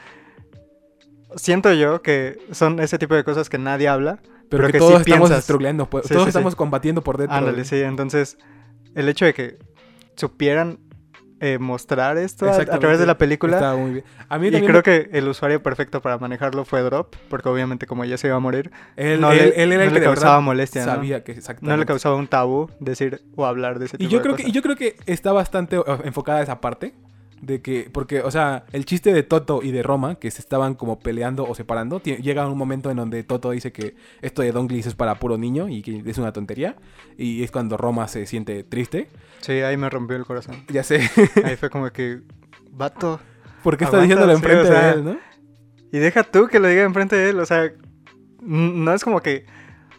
[1.36, 4.78] siento yo que son ese tipo de cosas que nadie habla, pero, pero que, que
[4.78, 7.36] todos sí estamos estruleando, pues, Sí, todos estamos combatiendo por dentro.
[7.36, 7.76] Ándale, sí.
[7.80, 8.38] Entonces,
[8.94, 9.58] el hecho de que
[10.16, 10.78] supieran
[11.40, 13.74] eh, mostrar esto a- a, través de la película.
[13.76, 14.04] Muy bien.
[14.28, 18.04] A mí Y creo que el usuario perfecto para manejarlo fue Drop, porque obviamente como
[18.04, 20.04] ya se iba a morir, él, no él- le- él era el no que le
[20.06, 20.92] causaba molestia, ¿no?
[20.94, 21.70] sabía que exactamente.
[21.70, 24.34] no le causaba un tabú decir o hablar de ese Y tipo yo de creo
[24.36, 24.50] que cosas.
[24.50, 26.94] y yo creo que está bastante enfocada esa parte
[27.40, 30.74] de que porque o sea, el chiste de Toto y de Roma que se estaban
[30.74, 34.86] como peleando o separando, llega un momento en donde Toto dice que esto de Donglis
[34.86, 36.76] es para puro niño y que es una tontería
[37.16, 39.08] y es cuando Roma se siente triste.
[39.40, 40.64] Sí, ahí me rompió el corazón.
[40.68, 41.08] Ya sé,
[41.44, 42.20] Ahí fue como que,
[42.70, 43.20] vato.
[43.62, 45.18] porque está diciéndolo sí, enfrente o sea, de él, ¿no?
[45.92, 47.72] Y deja tú que lo diga enfrente de él, o sea,
[48.40, 49.46] no es como que...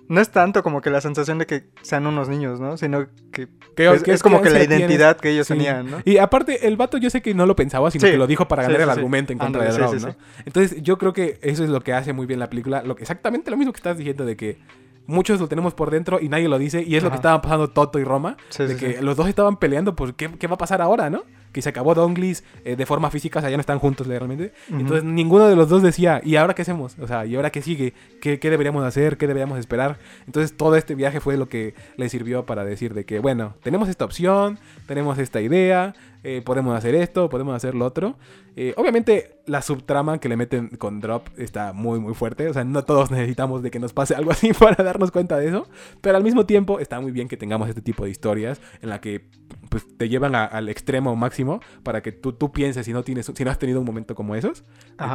[0.09, 2.75] No es tanto como que la sensación de que sean unos niños, ¿no?
[2.77, 4.79] Sino que Que- es, que- es como que la tienes.
[4.79, 5.53] identidad que ellos Sí.
[5.53, 5.99] tenían, ¿no?
[6.03, 8.11] Y aparte, el vato yo sé que no lo pensaba, sino Sí.
[8.11, 10.15] que lo dijo para ganar sí, el argumento en contra de sí, ¿no?
[10.45, 12.81] Entonces, yo creo que eso es lo que hace muy bien la película.
[12.83, 14.57] Lo que, exactamente lo mismo que estás diciendo de que
[15.05, 16.81] muchos lo tenemos por dentro y nadie lo dice.
[16.81, 18.35] Y es lo que estaban pasando Toto y Roma.
[18.57, 21.23] De que los dos estaban peleando, pues, ¿qué, qué va a pasar ahora, no?
[21.51, 24.53] Que se acabó Donglis eh, de forma física, o sea, ya no están juntos realmente.
[24.69, 26.97] Entonces, ninguno de los dos decía, ¿y ahora qué hacemos?
[26.99, 27.93] O sea, ¿y ahora qué sigue?
[28.21, 29.17] ¿Qué, qué deberíamos hacer?
[29.17, 29.97] ¿Qué deberíamos esperar?
[30.25, 33.89] Entonces, todo este viaje fue lo que le sirvió para decir de que, bueno, tenemos
[33.89, 38.15] esta opción, tenemos esta idea, eh, podemos hacer esto, podemos hacer lo otro.
[38.55, 42.47] Eh, obviamente, la subtrama que le meten con Drop está muy, muy fuerte.
[42.47, 45.47] O sea, no todos necesitamos de que nos pase algo así para darnos cuenta de
[45.47, 45.67] eso.
[46.01, 49.01] Pero al mismo tiempo, está muy bien que tengamos este tipo de historias en la
[49.01, 49.27] que
[49.69, 53.31] pues, te llevan a- al extremo máximo para que tú, tú pienses si no, tienes,
[53.35, 54.63] si no has tenido un momento como esos.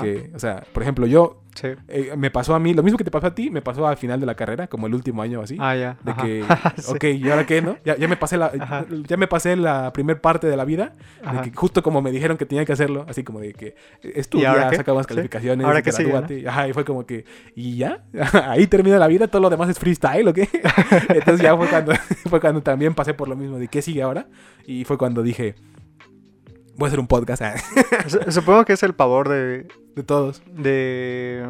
[0.03, 1.69] Que, o sea, por ejemplo, yo Sí.
[1.87, 3.97] eh, me pasó a mí, lo mismo que te pasó a ti, me pasó al
[3.97, 5.57] final de la carrera, como el último año así.
[5.61, 5.97] Ah, ya.
[6.03, 6.23] De ajá.
[6.25, 6.45] que,
[6.83, 6.93] Sí.
[6.93, 7.77] ok, ¿y ahora qué, no?
[7.85, 8.85] Ya, ya me pasé la, Ajá.
[9.07, 10.95] ya me pasé la primer parte de la vida,
[11.33, 14.13] de que justo como me dijeron que tenía que hacerlo, así como de que eh,
[14.17, 15.07] ¿Y estudia, saca Sí.
[15.09, 16.49] calificaciones, ¿Ahora qué sigue, gradúate.
[16.49, 18.05] Ajá, y fue como que, ¿y ya?
[18.49, 20.49] Ahí termina la vida, todo lo demás es freestyle, ¿o qué?
[21.09, 21.93] Entonces ya fue cuando,
[22.29, 24.27] fue cuando también pasé por lo mismo de qué sigue ahora,
[24.67, 25.55] y fue cuando dije,
[26.77, 27.55] voy a hacer un podcast ah,
[28.09, 30.43] Su- Supongo que es el pavor de, de todos.
[30.47, 31.47] de,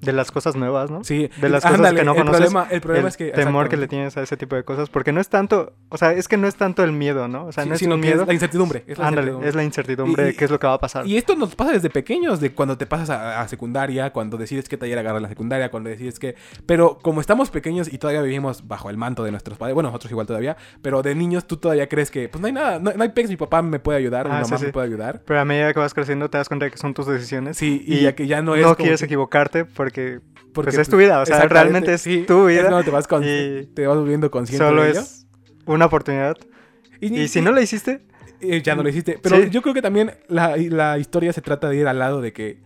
[0.00, 1.04] de las cosas nuevas, ¿no?
[1.04, 2.40] Sí, De las cosas que no el conoces.
[2.40, 3.30] Problema, el problema el es que...
[3.30, 6.12] temor que le tienes a ese tipo de cosas, porque no es tanto, o sea,
[6.12, 7.46] es que no es tanto el miedo, ¿no?
[7.46, 8.22] O sea, Sí, no es sino un que miedo.
[8.22, 8.84] es la incertidumbre.
[8.86, 9.48] Es la Ándale, incertidumbre.
[9.48, 11.06] es la incertidumbre Y- de qué es lo que va a pasar.
[11.06, 14.68] Y esto nos pasa desde pequeños, de cuando te pasas a, a secundaria, cuando decides
[14.68, 16.34] qué taller agarrar la secundaria, cuando decides qué...
[16.66, 20.10] Pero como estamos pequeños y todavía vivimos bajo el manto de nuestros padres, bueno, nosotros
[20.10, 23.02] igual todavía, pero de niños tú todavía crees que, pues no hay nada, no, no
[23.02, 25.20] hay pex, mi papá me puede ayudar, mi Ah, mamá sí, me puede ayudar.
[25.24, 27.56] Pero a medida que vas creciendo te das cuenta de que son tus decisiones.
[27.56, 28.62] Sí, y, Y ya que ya no No, es...
[28.64, 30.20] como quieres que- equivocarte porque, porque,
[30.52, 33.22] pues, es tu vida, o sea, realmente es sí, tu vida cuando te vas, con-
[33.24, 35.00] y te vas volviendo consciente solo de ello.
[35.00, 35.26] es
[35.66, 36.36] una oportunidad.
[37.00, 38.06] Y si no la hiciste,
[38.42, 39.18] Eh, ya no lo hiciste.
[39.22, 39.50] Pero Sí.
[39.50, 42.62] yo creo que también la, la historia se trata de ir al lado de que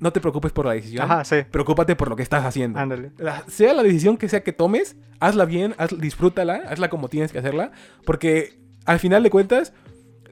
[0.00, 1.04] no te preocupes por la decisión.
[1.04, 2.78] ajá, sí, Preocúpate por lo que estás haciendo.
[2.78, 3.10] ándale.
[3.18, 7.30] La- sea la decisión que sea que tomes, hazla bien, haz- disfrútala, hazla como tienes
[7.30, 7.72] que hacerla.
[8.06, 9.74] Porque al final de cuentas,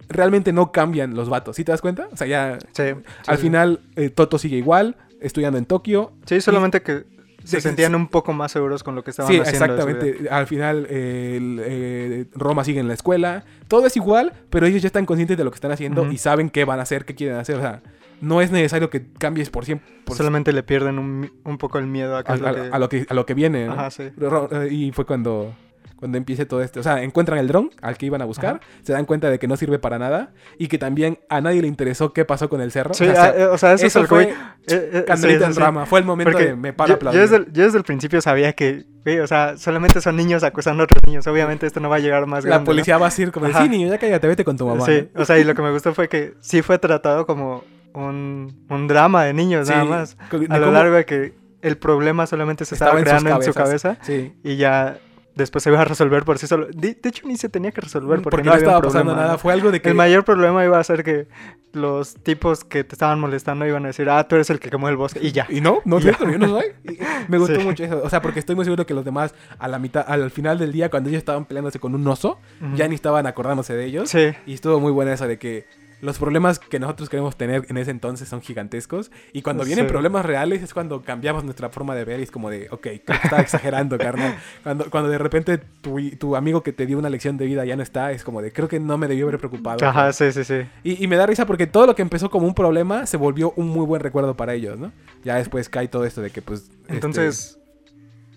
[0.09, 1.57] realmente no cambian los vatos.
[1.57, 2.09] ¿Sí te das cuenta?
[2.13, 2.83] O sea, ya Sí,
[3.27, 6.13] al sí, final eh, Toto sigue igual, estudiando en Tokio.
[6.27, 7.05] Sí, solamente que
[7.45, 7.97] se Sí, sentían sí.
[7.97, 9.67] un poco más seguros con lo que estaban Sí, haciendo.
[9.67, 9.75] vida.
[9.93, 10.29] exactamente.
[10.31, 13.45] Al final eh, el, eh, Roma sigue en la escuela.
[13.69, 16.51] Todo es igual, pero ellos ya están conscientes de lo que están haciendo y saben
[16.51, 17.57] qué van a hacer, qué quieren hacer.
[17.57, 17.83] O sea,
[18.21, 19.87] no es necesario que cambies por siempre.
[20.15, 22.61] Solamente le pierden un, un poco el miedo a, lo que...
[22.73, 23.67] a lo que, a lo que viene.
[23.67, 23.73] ¿no?
[23.75, 24.05] Ajá, sí.
[24.05, 25.55] Eh, Y fue cuando,
[25.97, 26.81] cuando empiece todo esto.
[26.81, 29.47] O sea, encuentran el dron al que iban a buscar, se dan cuenta de que
[29.47, 32.73] no sirve para nada y que también a nadie le interesó qué pasó con el
[32.73, 32.95] cerro.
[32.95, 34.31] Sí, o sea, ah, eh, o sea, eso, es fue eh,
[34.67, 35.61] eh, candelita sí, en sí, sí.
[35.61, 35.87] rama.
[35.87, 37.21] Fue el momento Porque de me para yo, yo aplaudir.
[37.21, 38.85] desde el, yo desde el principio sabía que,
[39.23, 41.27] o sea, solamente son niños acusando a otros niños.
[41.27, 42.63] Obviamente esto no va a llegar más La grande.
[42.63, 42.67] ¿no?
[42.67, 43.63] policía va a decir como, Ajá.
[43.63, 44.85] sí, niño, ya cállate, vete con tu mamá.
[44.85, 45.23] Sí, ¿no?
[45.23, 48.89] o sea, y lo que me gustó fue que sí fue tratado como un, un
[48.89, 50.17] drama de niños, nada más.
[50.31, 53.45] A lo cómo largo de que el problema solamente se estaba, estaba en sus creando
[53.45, 53.97] en su cabezas.
[53.99, 54.35] cabeza Sí.
[54.45, 54.99] y ya
[55.37, 56.67] después se iba a resolver por sí solo.
[56.67, 59.15] De, de hecho, ni se tenía que resolver porque, porque no, no, había estaba pasando
[59.15, 59.39] nada.
[59.39, 59.91] Fue algo de que.
[59.91, 61.29] El mayor problema iba a ser que
[61.73, 64.89] los tipos que te estaban molestando iban a decir, ah, tú eres el que quemó
[64.89, 65.21] el bosque.
[65.23, 65.47] Y ya.
[65.51, 66.65] Y no, no es cierto, yo no soy.
[67.29, 67.65] Me gustó Sí.
[67.67, 68.01] mucho eso.
[68.03, 70.73] O sea, porque estoy muy seguro que los demás, a la mitad, al final del
[70.73, 72.39] día, cuando ellos estaban peleándose con un oso,
[72.75, 74.09] ya ni estaban acordándose de ellos.
[74.11, 74.31] Sí.
[74.47, 75.67] Y estuvo muy buena esa de que
[76.03, 79.11] los problemas que nosotros queremos tener en ese entonces son gigantescos.
[79.33, 82.51] Y cuando vienen problemas reales es cuando cambiamos nuestra forma de ver y es como
[82.51, 84.37] de, ok, estaba exagerando, carnal.
[84.63, 87.77] Cuando, cuando de repente tu, tu amigo que te dio una lección de vida ya
[87.77, 89.85] no está, es como de, creo que no me debió haber preocupado.
[89.87, 90.67] Ajá, sí, sí, sí.
[90.85, 93.53] Y, y me da risa porque todo lo que empezó como un problema se volvió
[93.57, 94.93] un muy buen recuerdo para ellos, ¿no?
[95.25, 96.71] Ya después cae todo esto de que, pues.
[96.83, 97.59] este, Entonces,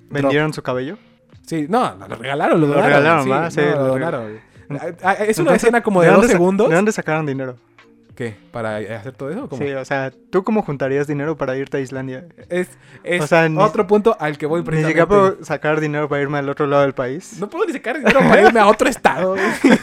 [0.10, 0.98] ¿vendieron su cabello?
[1.45, 2.89] sí, no, lo regalaron, lo, Lo donaron.
[3.26, 3.60] regalaron, sí.
[3.60, 4.38] Sí, no, lo lo reg- donaron.
[4.38, 4.49] Ah,
[5.27, 6.69] Es una escena como de, dos dónde sa- segundos.
[6.69, 7.55] ¿De dónde sacaron dinero?
[8.15, 8.36] ¿Qué?
[8.51, 9.47] ¿Para hacer todo eso?
[9.47, 9.62] cómo?
[9.63, 12.25] Sí, o sea, ¿tú cómo juntarías dinero para irte a Islandia?
[12.49, 12.67] Es,
[13.05, 15.01] es O sea, ni- otro punto al que voy Ni precisamente.
[15.01, 17.38] siquiera puedo sacar dinero para irme al otro lado del país.
[17.39, 19.36] No puedo ni sacar dinero para irme a otro estado.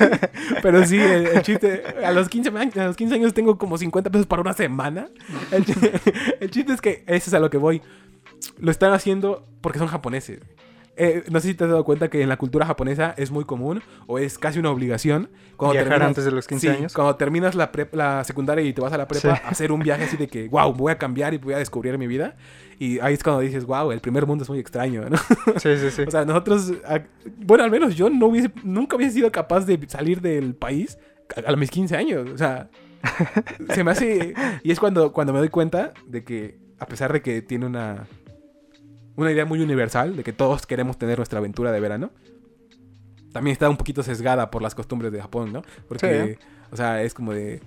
[0.62, 1.82] Pero sí, el, el chiste.
[2.04, 5.08] A los, 15, años- a los 15 años tengo como 50 pesos para una semana.
[5.50, 5.64] El,
[6.40, 7.80] el chiste es que eso es a lo que voy.
[8.58, 10.40] Lo están haciendo porque son japoneses.
[10.98, 13.44] Eh, no sé si te has dado cuenta que en la cultura japonesa es muy
[13.44, 15.28] común o es casi una obligación.
[15.60, 16.94] Viajar antes de los 15 sí, años.
[16.94, 19.42] Cuando terminas la, la secundaria y te vas a la prepa, Sí.
[19.44, 22.06] hacer un viaje así de que, wow, voy a cambiar y voy a descubrir mi
[22.06, 22.36] vida.
[22.78, 25.16] Y ahí es cuando dices, wow, el primer mundo es muy extraño, ¿no?
[25.58, 26.02] Sí, sí, sí.
[26.02, 26.72] O sea, nosotros,
[27.38, 30.98] bueno, al menos yo no hubiese, nunca hubiese sido capaz de salir del país
[31.46, 32.30] a, a mis 15 años.
[32.30, 32.68] O sea,
[33.74, 34.34] se me hace...
[34.62, 38.06] Y es cuando, cuando me doy cuenta de que, a pesar de que tiene una,
[39.16, 42.10] una idea muy universal, de que todos queremos tener nuestra aventura de verano,
[43.32, 45.62] también está un poquito sesgada por las costumbres de Japón, ¿no?
[45.88, 46.38] Porque,
[46.70, 47.60] o sea, es como de...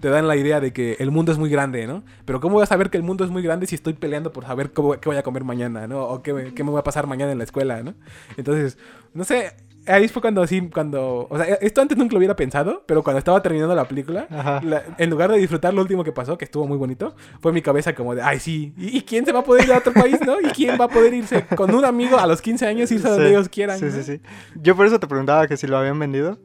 [0.00, 2.02] Te dan la idea de que el mundo es muy grande, ¿no?
[2.24, 4.44] Pero ¿cómo voy a saber que el mundo es muy grande si estoy peleando por
[4.44, 6.02] saber cómo- qué voy a comer mañana, ¿no?
[6.08, 7.94] O qué, qué me va a pasar mañana en la escuela, ¿no?
[8.36, 8.78] Entonces,
[9.14, 9.52] no sé,
[9.86, 11.26] ahí fue cuando así, cuando...
[11.30, 14.26] O sea, esto antes nunca lo hubiera pensado, pero cuando estaba terminando la película,
[14.62, 17.62] la- en lugar de disfrutar lo último que pasó, que estuvo muy bonito, fue mi
[17.62, 19.92] cabeza como de, ay, sí, ¿y, y quién se va a poder ir a otro
[19.92, 20.40] país, no?
[20.40, 23.10] ¿Y quién va a poder irse con un amigo a los 15 años, irse a
[23.10, 23.78] donde Sí, ellos quieran?
[23.78, 23.90] Sí, ¿no?
[23.92, 24.20] sí, sí.
[24.56, 26.38] Yo por eso te preguntaba que si lo habían vendido.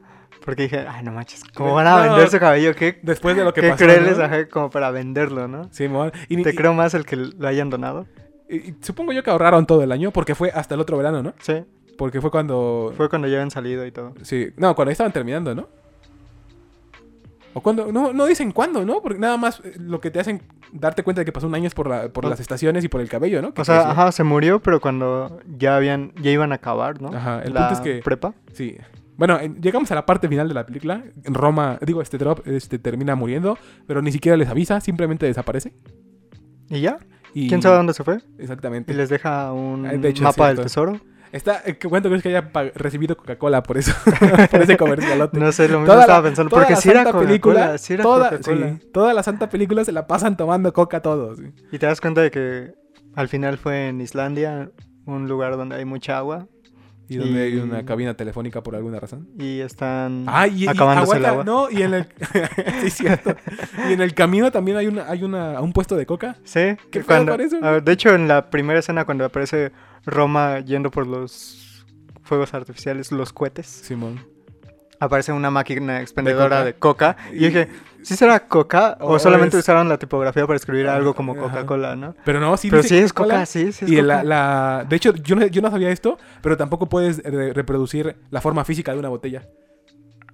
[0.44, 1.74] Porque dije, ay, no manches, ¿cómo No.
[1.74, 2.74] van a vender su cabello?
[2.74, 4.24] ¿Qué, Después de lo que qué pasó, crueles, ¿no?
[4.24, 5.68] ajá, como para venderlo, no?
[5.72, 5.88] Sí,
[6.28, 8.06] y, ni- Te y- creo más el que lo hayan donado.
[8.48, 11.22] y- y supongo yo que ahorraron todo el año, porque fue hasta el otro verano,
[11.22, 11.34] ¿no?
[11.40, 11.64] Sí,
[11.98, 12.94] Porque fue cuando...
[12.96, 14.14] fue cuando ya habían salido y todo.
[14.22, 15.68] Sí, no, cuando estaban terminando, ¿no?
[17.54, 19.02] O cuando, no, no dicen cuándo, ¿no?
[19.02, 21.66] Porque nada más eh, lo que te hacen darte cuenta de que pasó un año
[21.66, 23.52] es por, la, por O- las estaciones y por el cabello, ¿no?
[23.56, 27.08] O sea, ajá, se murió, pero cuando ya habían, ya iban a acabar, ¿no?
[27.08, 28.34] Ajá, el La punto es que- prepa.
[28.52, 28.76] Sí.
[29.16, 31.02] Bueno, en- llegamos a la parte final de la película.
[31.24, 35.72] En Roma, digo, este drop este, termina muriendo, pero ni siquiera les avisa, simplemente desaparece.
[36.68, 36.98] ¿Y ya?
[37.34, 37.48] Y...
[37.48, 38.18] ¿Quién sabe dónde se fue?
[38.38, 38.92] Exactamente.
[38.92, 41.00] Y les deja un Ah, de hecho, es mapa del tesoro.
[41.32, 43.92] Está, eh, cuánto crees que haya recibido Coca-Cola por eso,
[44.50, 45.38] por ese comercialote.
[45.38, 46.50] No sé, lo mismo Toda estaba la- pensando.
[46.50, 48.78] toda Porque la si era santa película, era toda, Coca-Cola.
[48.80, 51.38] sí, toda la santa película se la pasan tomando coca todos.
[51.38, 51.44] sí.
[51.72, 52.72] Y te das cuenta de que
[53.14, 54.70] al final fue en Islandia,
[55.06, 56.46] un lugar donde hay mucha agua.
[57.10, 59.28] Y donde hay una cabina telefónica por alguna razón.
[59.38, 61.42] Y están Ah, y, y acabándose el agua.
[61.44, 62.06] no, y en el
[62.82, 63.34] sí, cierto.
[63.88, 66.36] Y en el camino también hay una hay una un puesto de coca.
[66.44, 67.56] Sí, ¿Qué cuando, con eso?
[67.62, 69.72] a ver, de hecho en la primera escena cuando aparece
[70.04, 71.86] Roma yendo por los
[72.22, 74.20] fuegos artificiales, los cohetes, Simón.
[75.00, 76.64] aparece una máquina expendedora coca?
[76.64, 77.16] de coca.
[77.32, 77.68] Y, Y- dije,
[78.08, 78.96] ¿sí será coca?
[79.00, 81.36] O O, solamente es- usaron la tipografía para escribir algo como.
[81.36, 82.14] Coca-Cola, ¿no?
[82.24, 84.06] Pero no, sí Pero sí es coca, sí, sí es y coca.
[84.06, 88.16] la, la- de hecho, yo no, yo no sabía esto, pero tampoco puedes re- reproducir
[88.30, 89.42] la forma física de una botella.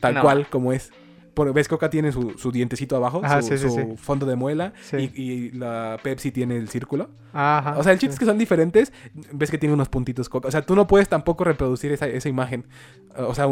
[0.01, 0.23] Tal No.
[0.23, 0.93] cual como es.
[1.35, 3.83] Porque ves, Coca tiene su, su dientecito abajo, Ajá, su, sí, sí, su sí.
[3.97, 7.09] fondo de muela, y, y la Pepsi tiene el círculo.
[7.33, 8.93] Ajá, o sea, el chiste es que son diferentes.
[9.33, 10.47] Ves que tiene unos puntitos Coca.
[10.47, 12.67] O sea, tú no puedes tampoco reproducir esa, esa imagen.
[13.17, 13.49] O sea,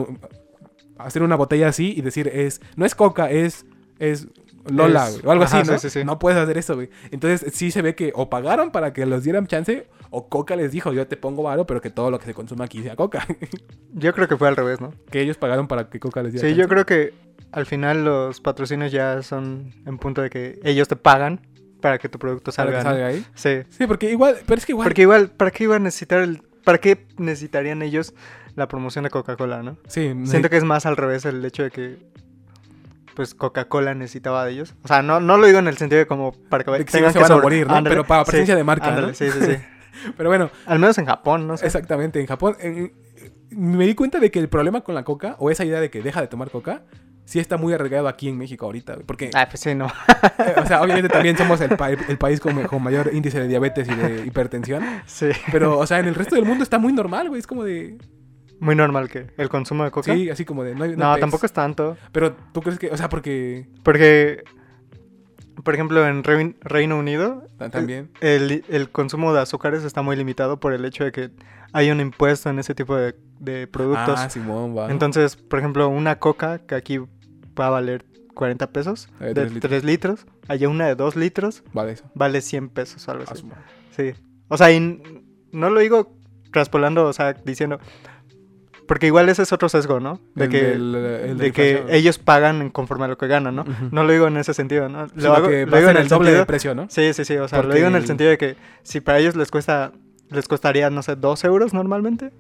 [0.99, 3.67] hacer una botella así y decir, es no es Coca, es,
[3.99, 4.29] es
[4.71, 5.79] Lola, Es- güey, o algo ajá, así, ¿no?
[5.79, 6.05] sí, sí, sí.
[6.05, 6.89] No puedes hacer eso, güey.
[7.11, 10.71] Entonces, sí se ve que o pagaron para que los dieran chance, o Coca les
[10.71, 13.27] dijo, yo te pongo varo, pero que todo lo que se consuma aquí sea Coca.
[13.95, 14.93] Yo creo que fue al revés, ¿no?
[15.11, 16.63] que ellos pagaron para que Coca les diera Sí, chance.
[16.63, 17.13] yo creo que
[17.51, 21.41] al final los patrocinios ya son en punto de que ellos te pagan
[21.81, 22.91] para que tu producto Para que salga.
[22.91, 23.27] salga ahí.
[23.35, 23.63] Sí.
[23.71, 24.87] Sí, porque igual, pero es que igual.
[24.87, 28.15] Porque igual, ¿para qué iban a necesitar el, ¿para qué necesitarían ellos
[28.55, 29.77] la promoción de Coca-Cola, no?
[29.89, 31.99] Sí, Siento que es más al revés el hecho de que
[33.15, 34.75] pues Coca-Cola necesitaba de ellos.
[34.85, 37.13] O sea, no, no lo digo en el sentido de como para que que tengan
[37.13, 37.83] se que van a morir, ¿no?
[37.85, 39.57] Pero para sí, presencia de marca, sí, sí, sí.
[40.17, 41.67] Pero bueno, Al menos en Japón, no sé.
[41.67, 42.57] Exactamente, en Japón.
[42.61, 42.93] en-
[43.51, 46.01] me di cuenta de que el problema con la coca, o esa idea de que
[46.01, 46.83] deja de tomar coca,
[47.27, 48.97] sí está muy arraigado aquí en México ahorita.
[49.07, 49.87] Porque, Ah, pues sí, no.
[50.57, 53.87] o sea, obviamente también somos el, pa- el país con, con mayor índice de diabetes
[53.89, 54.83] y de hipertensión.
[55.07, 55.29] Sí.
[55.53, 57.41] Pero, o sea, en el resto del mundo está muy normal, güey.
[57.41, 57.99] Es como de.
[58.63, 60.15] Muy normal que el consumo de coca.
[60.15, 60.75] Sí, así como de...
[60.75, 61.97] No, hay- no, hay tampoco es tanto.
[62.13, 62.91] Pero tú crees que...
[62.91, 63.67] O sea, porque...
[63.83, 64.45] Porque,
[65.65, 68.11] por ejemplo, en Rein- Reino Unido, ta- También...
[68.21, 71.31] el, el consumo de azúcares está muy limitado por el hecho de que
[71.73, 74.19] hay un impuesto en ese tipo de, de productos.
[74.19, 74.91] Ah, Simón, va.
[74.91, 78.05] Entonces, por ejemplo, una coca que aquí va a valer
[78.35, 79.85] 40 pesos, Eh, de tres 3 litros.
[79.85, 82.05] litros, allá una de 2 litros Vale, eso.
[82.15, 83.45] vale 100 pesos, algo Ah, así.
[83.91, 84.15] Sí.
[84.49, 85.03] O sea, y
[85.53, 86.17] no lo digo
[86.53, 87.79] traspolando, o sea, diciendo...
[88.87, 90.21] Porque igual ese es otro sesgo, ¿no?
[90.35, 93.65] De El que, del- el de que ellos pagan conforme a lo que ganan, ¿no?
[93.91, 95.03] No lo digo en ese sentido, ¿no?
[95.03, 96.87] Lo, Sino hago- que lo va a digo en el doble de sentido- precio, ¿no?
[96.91, 97.37] Sí, sí, sí.
[97.37, 99.93] O sea, lo digo en el sentido de que si para ellos les cuesta,
[100.31, 102.33] les costaría, no sé, 2 euros normalmente,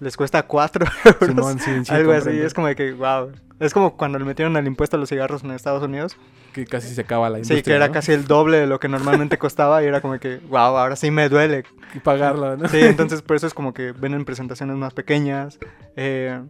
[0.00, 1.26] les cuesta 4 euros.
[1.28, 2.30] Simón, sí, sí, algo así.
[2.30, 3.32] Es como de que, wow.
[3.60, 6.16] Es como cuando le metieron el impuesto a los cigarros en Estados Unidos.
[6.52, 7.92] Que casi se acaba la industria, sí, que era ¿no?
[7.92, 11.10] casi el doble de lo que normalmente costaba y era como que, wow, ahora sí
[11.10, 11.64] me duele.
[11.94, 12.68] Y pagarlo, ¿no?
[12.68, 15.58] Sí, entonces por eso es como que ven en presentaciones más pequeñas.
[15.96, 16.40] eh,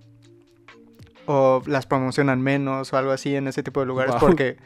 [1.26, 4.20] o las promocionan menos o algo así en ese tipo de lugares Wow.
[4.20, 4.56] porque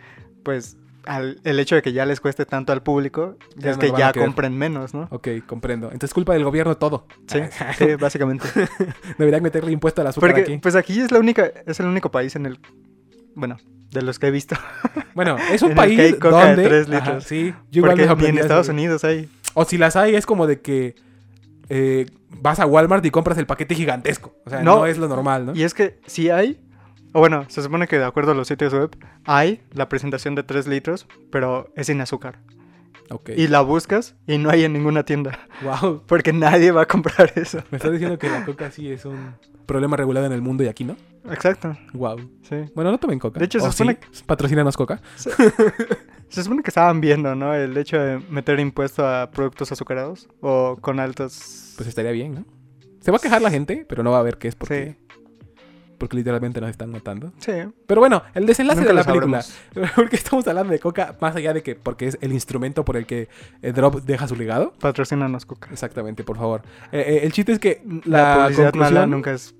[0.45, 3.81] pues al- el hecho de que ya les cueste tanto al público Ya es no
[3.81, 5.09] que ya compren menos, ¿no?
[5.11, 5.87] Ok, comprendo.
[5.87, 7.07] Entonces culpa del gobierno todo.
[7.27, 7.41] Sí,
[7.79, 8.47] sí, básicamente.
[9.19, 10.59] Deberían meterle impuesto al azúcar Porque aquí.
[10.59, 12.59] pues aquí es la única es el único país en el
[13.35, 13.57] bueno,
[13.91, 14.57] de los que he visto.
[15.15, 16.97] Bueno, es un país que hay coca de donde...
[16.97, 18.69] Ajá, sí, yo porque ni en Estados.
[18.71, 19.29] Unidos hay.
[19.53, 20.95] O si las hay, es como de que
[21.69, 24.35] eh, vas a Walmart y compras el paquete gigantesco.
[24.47, 25.55] O sea, no, No, es lo normal, ¿no?
[25.55, 26.59] Y es que sí hay,
[27.13, 28.91] o bueno, se supone que de acuerdo a los sitios web,
[29.25, 32.39] hay la presentación de 3 litros, pero es sin azúcar.
[33.11, 33.31] Ok.
[33.37, 36.03] Y la buscas y no hay en ninguna tienda, Wow.
[36.07, 37.63] porque nadie va a comprar eso.
[37.71, 39.35] Me estás diciendo que la coca sí es un
[39.67, 40.97] problema regulado en el mundo y aquí no.
[41.31, 42.19] Exacto, Wow.
[42.43, 42.57] sí.
[42.75, 43.39] Bueno, no tomen coca.
[43.39, 44.23] De hecho, se ¿O supone sí?
[44.27, 45.01] Patrocínanos coca.
[46.29, 47.55] Se supone que estaban viendo, ¿no?
[47.55, 51.75] El hecho de meter impuesto a productos azucarados o con altos...
[51.77, 52.45] Pues estaría bien, ¿no?
[53.01, 54.97] Se va a quejar la gente, pero no va a ver qué es porque...
[56.03, 57.33] Porque literalmente nos están matando.
[57.39, 57.53] Sí.
[57.87, 59.41] Pero bueno, el desenlace Nunca de la película.
[59.41, 59.93] sabremos.
[59.95, 63.07] Porque estamos hablando de coca, más allá de que porque es el instrumento por el
[63.07, 63.29] que
[63.63, 64.73] eh, Drop deja su legado.
[64.81, 65.69] Patrocínanos Coca.
[65.71, 66.63] Exactamente, por favor.
[66.91, 69.55] Eh, eh, el chiste es que La, la, publicidad mala nunca es...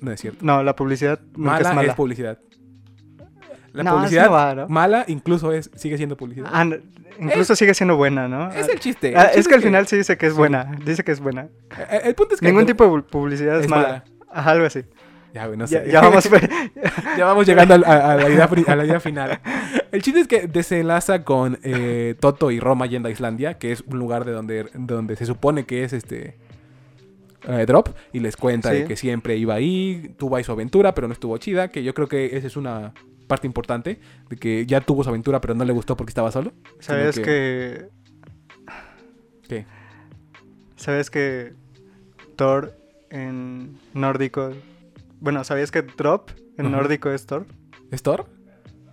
[0.00, 0.44] no es cierto.
[0.44, 1.88] No, la publicidad nunca Mala es mala.
[1.92, 2.38] es publicidad.
[3.72, 6.50] La No, publicidad mala incluso es sigue siendo publicidad.
[6.52, 6.76] Ah, no,
[7.18, 8.50] incluso sigue siendo buena, ¿no?
[8.52, 9.14] es el chiste.
[9.16, 10.38] Ah, chiste es que al final sí dice que es Sí.
[10.38, 10.70] buena.
[10.84, 11.48] Dice que es buena.
[12.04, 12.46] El punto es que...
[12.46, 13.82] Ningún tipo de pu- publicidad es, es mala.
[13.88, 14.04] mala.
[14.30, 14.82] Ajá, algo así.
[15.34, 15.90] Ya, güey, no ya, sé.
[15.90, 16.28] ya vamos.
[17.16, 19.40] Ya vamos llegando a, a la idea, a la idea final.
[19.92, 23.82] El chiste es que desenlaza con eh, Toto y Roma yendo a Islandia, que es
[23.82, 26.36] un lugar de donde, donde se supone que es este
[27.48, 31.08] eh, Drop, y les cuenta de que siempre iba ahí, tuvo ahí su aventura, pero
[31.08, 32.92] no estuvo chida, que yo creo que esa es una
[33.26, 33.98] parte importante,
[34.28, 36.52] de que ya tuvo su aventura, pero no le gustó porque estaba solo.
[36.80, 37.88] ¿Sabes que...
[39.48, 39.66] ¿Qué?
[40.76, 41.52] ¿Sabes que
[42.36, 42.74] Thor
[43.10, 44.52] en nórdico...
[45.20, 47.46] Bueno, ¿sabías que Drop en nórdico es Thor?
[47.90, 48.26] ¿Es Thor?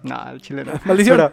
[0.04, 0.74] No, el chileno.
[0.86, 1.18] ¡Maldición!
[1.18, 1.32] Pero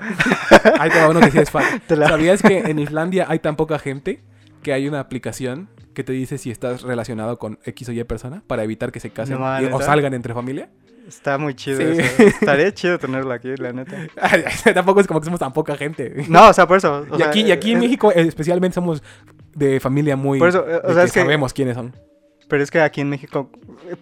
[0.80, 1.64] Ahí te va uno que sí es fan.
[1.88, 4.22] la- ¿Sabías que en Islandia hay tan poca gente
[4.62, 8.42] que hay una aplicación que te dice si estás relacionado con X o Y persona
[8.46, 10.70] para evitar que se casen No, y- o salgan entre familia?
[11.06, 11.84] Está muy chido Sí.
[12.00, 12.22] eso.
[12.22, 13.96] Estaría chido tenerlo aquí, la neta.
[14.74, 16.24] Tampoco es como que somos tan poca gente.
[16.28, 17.04] No, o sea, por eso.
[17.10, 19.02] o y, sea, aquí, y aquí en México especialmente somos
[19.54, 20.38] de familia muy...
[20.38, 21.94] Por eso, eh, o sea, que es que- sabemos quiénes son.
[22.52, 23.50] Pero es que aquí en México,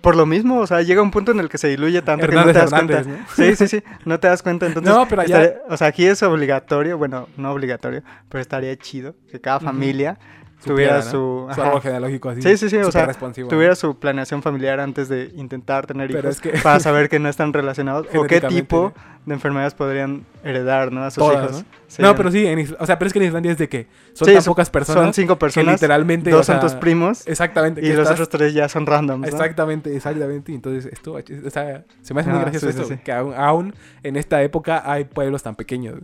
[0.00, 2.34] por lo mismo, o sea, llega un punto en el que se diluye tanto que
[2.34, 3.20] no te das Hernández, cuenta.
[3.22, 3.26] ¿no?
[3.36, 4.66] Sí, sí, sí, no te das cuenta.
[4.66, 8.76] Entonces, No, pero allá- estaría- o sea, aquí es obligatorio, bueno, no obligatorio, pero estaría
[8.76, 10.18] chido que cada familia
[10.64, 11.02] tuviera ¿no?
[11.02, 12.42] su, Su árbol genealógico así.
[12.42, 13.10] Sí, sí, sí, o sea,
[13.48, 17.18] tuviera su planeación familiar antes de intentar tener Pero hijos es que- para saber que
[17.18, 18.92] no están relacionados o qué tipo
[19.26, 21.02] de enfermedades podrían heredar, ¿no?
[21.04, 21.62] A sus Todas, hijos.
[21.62, 21.68] ¿no?
[21.86, 22.02] Sí.
[22.02, 24.28] No, pero sí, en o sea, pero es que en Islandia es de que son
[24.28, 26.30] Sí, tan son- pocas personas Son cinco que personas, literalmente...
[26.30, 27.80] dos o sea, son tus primos Exactamente.
[27.80, 29.26] y que los estás- otros tres ya son randoms, ¿no?
[29.26, 30.52] Exactamente, exactamente.
[30.54, 34.16] Entonces, esto, o sea, se me hace muy gracioso sí, esto, que aún, aún en
[34.16, 36.00] esta época hay pueblos tan pequeños.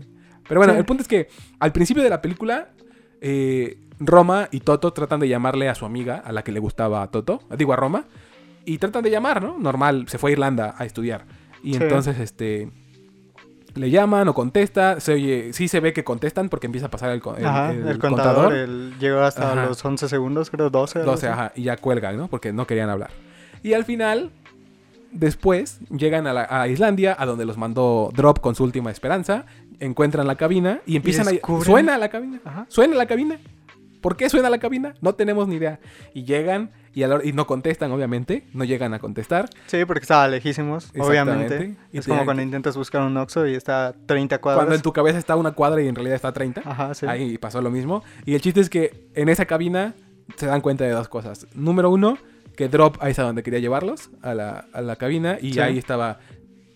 [0.48, 1.28] Pero bueno, el punto es que
[1.58, 2.68] al principio de la película,
[3.20, 7.02] eh, Roma y Toto tratan de llamarle a su amiga, a la que le gustaba
[7.02, 8.04] a Toto, digo a Roma,
[8.64, 9.58] y tratan de llamar, ¿no?
[9.58, 11.24] Normal, se fue a Irlanda a estudiar.
[11.62, 11.82] Y Sí.
[11.82, 12.70] entonces, este...
[13.74, 17.10] Le llaman o contesta, se oye, sí se ve que contestan porque empieza a pasar
[17.10, 19.66] el, el- Ajá, el el, contador, el- llegó hasta Ajá.
[19.66, 21.00] los 11 segundos, creo, 12.
[21.00, 21.32] algo 12, así.
[21.38, 22.28] ajá, y ya cuelgan, ¿no?
[22.28, 23.10] Porque no querían hablar.
[23.62, 24.30] Y al final,
[25.12, 29.44] después, llegan a, la- a Islandia, a donde los mandó Drop con su última esperanza,
[29.78, 31.62] encuentran la cabina y empiezan a...
[31.62, 32.64] Suena la cabina, Ajá.
[32.68, 33.38] suena la cabina.
[34.00, 34.94] ¿Por qué suena la cabina?
[35.00, 35.80] No tenemos ni idea.
[36.14, 39.48] Y llegan y, a la hora- y no contestan, obviamente, no llegan a contestar.
[39.66, 41.74] Sí, porque estaba lejísimos, obviamente.
[41.92, 44.60] Y es como cuando que- intentas buscar un Oxxo y está a 30 cuadras.
[44.60, 46.62] Cuando en tu cabeza está una cuadra y en realidad está a 30.
[46.64, 47.06] Ajá, sí.
[47.06, 48.02] Ahí pasó lo mismo.
[48.24, 49.94] Y el chiste es que en esa cabina
[50.36, 51.46] se dan cuenta de dos cosas.
[51.54, 52.18] Número uno,
[52.56, 55.60] que Drop ahí es a donde quería llevarlos, a la, a la cabina, y Sí.
[55.60, 56.20] ahí estaba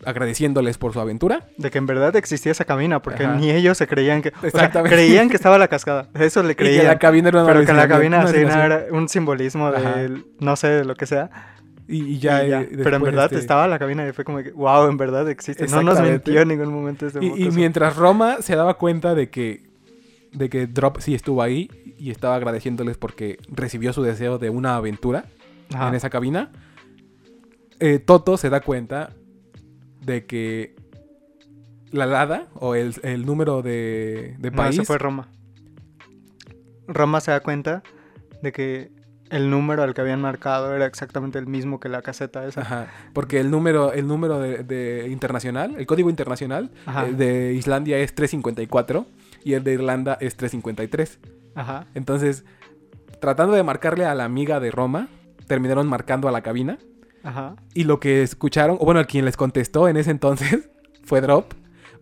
[0.05, 1.49] agradeciéndoles por su aventura.
[1.59, 3.35] De que en verdad existía esa cabina, porque Ajá.
[3.37, 4.29] ni ellos se creían que...
[4.31, 4.97] O sea, Exactamente.
[4.97, 6.09] creían que estaba la cascada.
[6.15, 6.87] Eso le Y que creían.
[6.87, 10.69] la cabina era una pero que la cabina sí, era un simbolismo de, no sé,
[10.69, 11.31] de lo que sea.
[11.87, 12.61] Y, y ya, y ya.
[12.63, 15.29] eh, pero en verdad este, estaba la cabina y fue como que, wow, en verdad
[15.29, 15.67] existe.
[15.67, 19.29] No nos mintió en ningún momento este Y, y mientras Roma se daba cuenta de
[19.29, 19.65] que,
[20.33, 24.77] de que Drop sí estuvo ahí y estaba agradeciéndoles porque recibió su deseo de una
[24.77, 25.25] aventura
[25.75, 25.89] Ajá.
[25.89, 26.53] en esa cabina,
[27.81, 29.11] eh, Toto se da cuenta
[30.01, 30.75] de que
[31.93, 34.75] la Lada o el, el número de, de No, país...
[34.77, 35.29] eso fue Roma.
[36.87, 37.83] Roma se da cuenta
[38.43, 38.91] de que
[39.31, 42.63] el número al que habían marcado era exactamente el mismo que la caseta esa.
[42.63, 47.99] Ajá, porque el número, el número de, de internacional, el código internacional eh, de Islandia
[47.99, 49.07] es 354
[49.45, 51.21] y el de Irlanda es 353.
[51.55, 51.87] Ajá.
[51.95, 52.45] Entonces,
[53.21, 55.09] tratando de marcarle a la amiga de Roma,
[55.47, 56.79] terminaron marcando a la cabina.
[57.23, 57.55] Ajá.
[57.75, 60.69] Y lo que escucharon, o bueno, quien les contestó en ese entonces
[61.05, 61.53] fue Drop.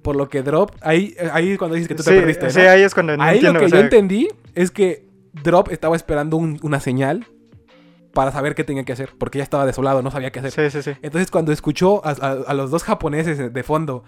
[0.03, 2.51] Por lo que Drop, ahí, ahí cuando dices que tú sí, te perdiste.
[2.51, 5.09] sí, ahí es cuando no ahí entiendo, lo que o yo entendí es que
[5.43, 7.27] Drop estaba esperando un- una señal
[8.15, 10.53] para saber qué tenía que hacer, porque ya estaba desolado, no sabía qué hacer.
[10.53, 10.99] Sí, sí, sí.
[11.03, 14.05] Entonces, cuando escuchó a, a- a los dos japoneses de fondo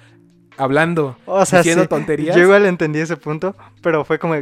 [0.57, 4.37] hablando, O sea, diciendo sí, tonterías, yo igual entendí ese punto, pero fue como,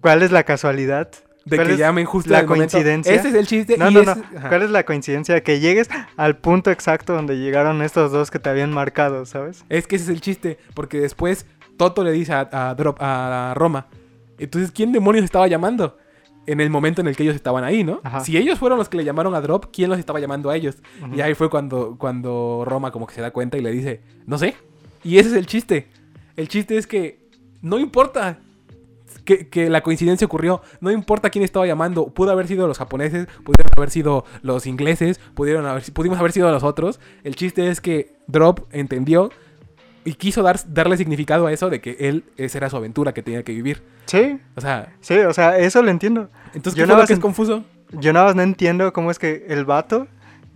[0.00, 1.10] ¿cuál es la casualidad?
[1.48, 3.14] De ¿cuál que llamen justo la coincidencia?
[3.14, 3.76] Ese es el chiste.
[3.76, 4.14] No, y no, no.
[4.48, 8.38] ¿Cuál es la coincidencia de que llegues al punto exacto donde llegaron estos dos que
[8.38, 9.64] te habían marcado, ¿sabes?
[9.68, 11.46] Es que ese es el chiste, porque después
[11.76, 13.86] Toto le dice a, a Drop, a Roma,
[14.38, 15.98] entonces, ¿quién demonios estaba llamando?
[16.46, 18.00] En el momento en el que ellos estaban ahí, ¿no?
[18.02, 18.20] Ajá.
[18.20, 20.76] Si ellos fueron los que le llamaron a Drop, ¿quién los estaba llamando a ellos?
[21.14, 24.38] Y ahí fue cuando, cuando Roma como que se da cuenta y le dice, no
[24.38, 24.54] sé.
[25.04, 25.88] Y ese es el chiste.
[26.36, 27.28] El chiste es que
[27.60, 28.38] no importa
[29.24, 33.26] que, que la coincidencia ocurrió, no importa quién estaba llamando, pudo haber sido los japoneses,
[33.44, 37.00] pudieron haber sido los ingleses, pudieron haber, pudimos haber sido los otros.
[37.24, 39.30] El chiste es que Drop entendió
[40.04, 43.22] y quiso dar, darle significado a eso de que él, esa era su aventura que
[43.22, 43.82] tenía que vivir.
[44.06, 46.28] Sí, O sea, sí, o sea, eso lo entiendo.
[46.54, 47.64] entonces, Yo ¿qué fue nada más que es confuso?
[47.92, 50.06] Yo nada más no entiendo cómo es que el vato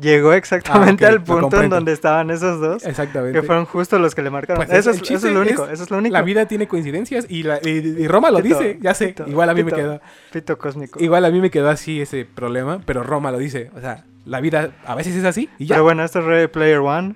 [0.03, 2.85] llegó exactamente Ah, al punto en donde estaban esos dos.
[2.85, 3.41] Exactamente.
[3.41, 4.67] Que fueron justo los que le marcaron.
[4.67, 6.13] Pues eso, es, eso es lo único, es eso es lo único.
[6.13, 9.09] La vida tiene coincidencias y, la- y- y Roma lo Pito, dice, ya sé.
[9.09, 10.01] pito, igual a mí me quedó.
[10.33, 11.03] Pito cósmico.
[11.03, 13.71] Igual a mí me quedó así ese problema, pero Roma lo dice.
[13.75, 15.77] O sea, la vida a veces es así y ya.
[15.77, 17.15] Pero bueno, esto es Ready Player One.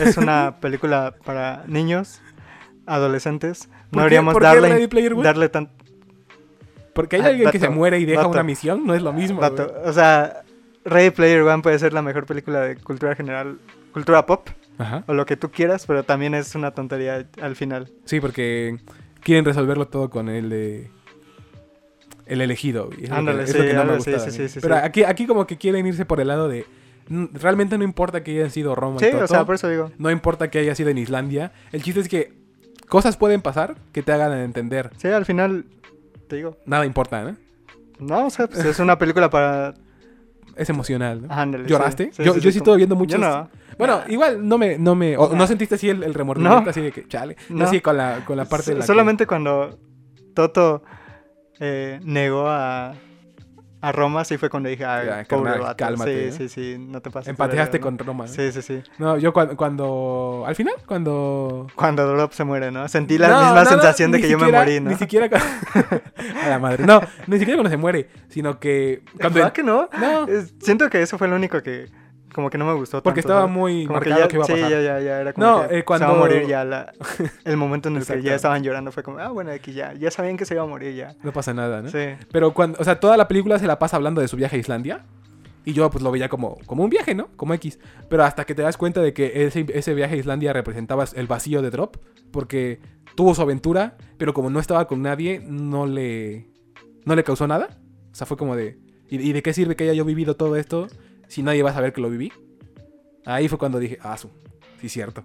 [0.00, 2.20] Es una película para niños,
[2.86, 3.68] adolescentes.
[3.90, 4.88] ¿Por No deberíamos darle,
[5.22, 5.68] darle tan...
[6.94, 8.30] Porque hay Ah, alguien que se muere y deja dato.
[8.30, 9.40] una misión, no es lo mismo.
[9.84, 10.42] O sea,
[10.84, 13.58] Ready Player One puede ser la mejor película de cultura general,
[13.92, 15.04] cultura pop, Ajá.
[15.06, 17.90] o lo que tú quieras, pero también es una tontería al final.
[18.04, 18.78] Sí, porque
[19.22, 20.90] quieren resolverlo todo con el de.
[22.26, 22.84] El elegido.
[22.90, 24.76] lo que- Ándale, es lo sí, que no me ándale, gustaba sí, sí, sí, Pero.
[24.76, 26.66] Aquí, aquí como que quieren irse por el lado de.
[27.08, 29.90] Realmente no importa que hayan sido Roma y Sí, Toto, o sea, por eso digo.
[29.98, 31.52] No importa que haya sido en Islandia.
[31.72, 32.32] El chiste es que
[32.88, 34.90] cosas pueden pasar que te hagan entender.
[34.98, 35.66] Sí, al final,
[36.28, 36.56] te digo.
[36.64, 37.36] Nada importa, ¿no?
[37.98, 39.74] No, o sea, pues es una película para...
[40.56, 41.32] Es emocional, ¿no?
[41.32, 41.70] Ándale, sí.
[41.70, 42.10] ¿Lloraste?
[42.12, 43.20] Sí, yo sí, yo sí, como- estuve viendo Yo muchos.
[43.20, 43.48] no.
[43.78, 44.04] Bueno, Nah.
[44.12, 45.36] igual no me, no me, o Nah.
[45.38, 46.70] no sentiste así el, el remordimiento No.
[46.70, 47.36] así de que, chale.
[47.48, 49.78] No, así con la, con la parte de la que- Solamente cuando
[50.34, 50.82] Toto
[51.60, 52.94] eh, negó a,
[53.82, 56.48] a Roma, sí fue cuando dije, ay, Ya, pobre cálmate, sí, ¿no?
[56.48, 57.36] sí, sí, no te pases.
[57.36, 57.80] ¿no?
[57.80, 58.24] con Roma.
[58.26, 58.32] ¿no?
[58.32, 58.80] Sí, sí, sí.
[58.98, 61.66] No, yo cuando, cuando, al final, cuando...
[61.74, 62.88] Cuando Drop se muere, ¿no?
[62.88, 64.90] Sentí la No, misma no, no, sensación de que yo me siquiera- morí, ¿no?
[64.90, 65.28] Ni siquiera...
[65.28, 65.36] cu-
[66.44, 66.86] a la madre.
[66.86, 69.02] No, ni siquiera cuando se muere, sino que...
[69.20, 69.88] Cuando ¿Verdad que no?
[70.00, 70.26] No,
[70.60, 71.90] siento que eso fue lo único que
[72.32, 73.54] como que no me gustó porque tanto, estaba ¿sabes?
[73.56, 74.70] muy Como que marcado ya, que iba a sí, pasar.
[74.70, 76.92] ya, ya, ya, era como No, que eh, cuando- se va a morir ya la,
[77.44, 80.10] el momento en el que ya estaban llorando fue como, ah, bueno, aquí ya, ya
[80.10, 81.14] sabían que se iba a morir ya.
[81.22, 81.88] No pasa nada, ¿no?
[81.90, 82.08] Sí.
[82.30, 84.58] Pero cuando, o sea, toda la película se la pasa hablando de su viaje a
[84.58, 85.04] Islandia.
[85.64, 87.28] Y yo pues lo veía como, como un viaje, ¿no?
[87.36, 87.78] Como X.
[88.08, 91.28] Pero hasta que te das cuenta de que ese, ese viaje a Islandia representaba el
[91.28, 91.98] vacío de Drop.
[92.32, 92.80] Porque
[93.14, 96.48] tuvo su aventura, pero como no estaba con nadie, no le,
[97.04, 97.78] no le causó nada.
[98.10, 98.76] O sea, fue como de...
[99.08, 100.88] ¿Y, y de qué sirve que haya yo vivido todo esto
[101.32, 102.30] si nadie va a saber que lo viví?
[103.24, 104.30] Ahí fue cuando dije, ah, su,
[104.80, 105.24] sí, cierto.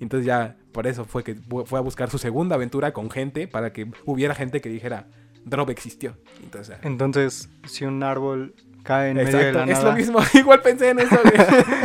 [0.00, 1.34] Entonces ya, por eso fue que
[1.64, 5.08] fue a buscar su segunda aventura con gente para que hubiera gente que dijera,
[5.44, 6.16] Drop existió.
[6.42, 6.76] Entonces.
[6.82, 8.54] Entonces, si un árbol
[8.84, 10.18] cae en medio de Exacto, la es nada, lo mismo.
[10.34, 11.16] Igual pensé en eso.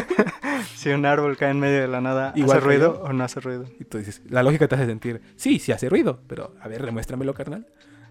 [0.76, 3.40] si un árbol cae en medio de la nada, Igual ¿hace ruido o no hace
[3.40, 3.66] ruido?
[3.80, 6.86] y tú dices, la lógica te hace sentir, sí, sí hace ruido, pero a ver,
[6.86, 7.66] demuéstramelo, carnal.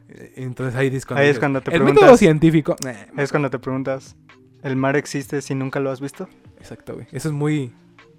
[0.08, 2.76] Eh, Entonces ahí es cuando, Ahí es cuando te El preguntas- método científico.
[3.16, 4.16] Es cuando te preguntas,
[4.62, 6.28] ¿el mar existe si nunca lo has visto?
[6.58, 7.06] exacto, güey.
[7.12, 7.72] Eso es muy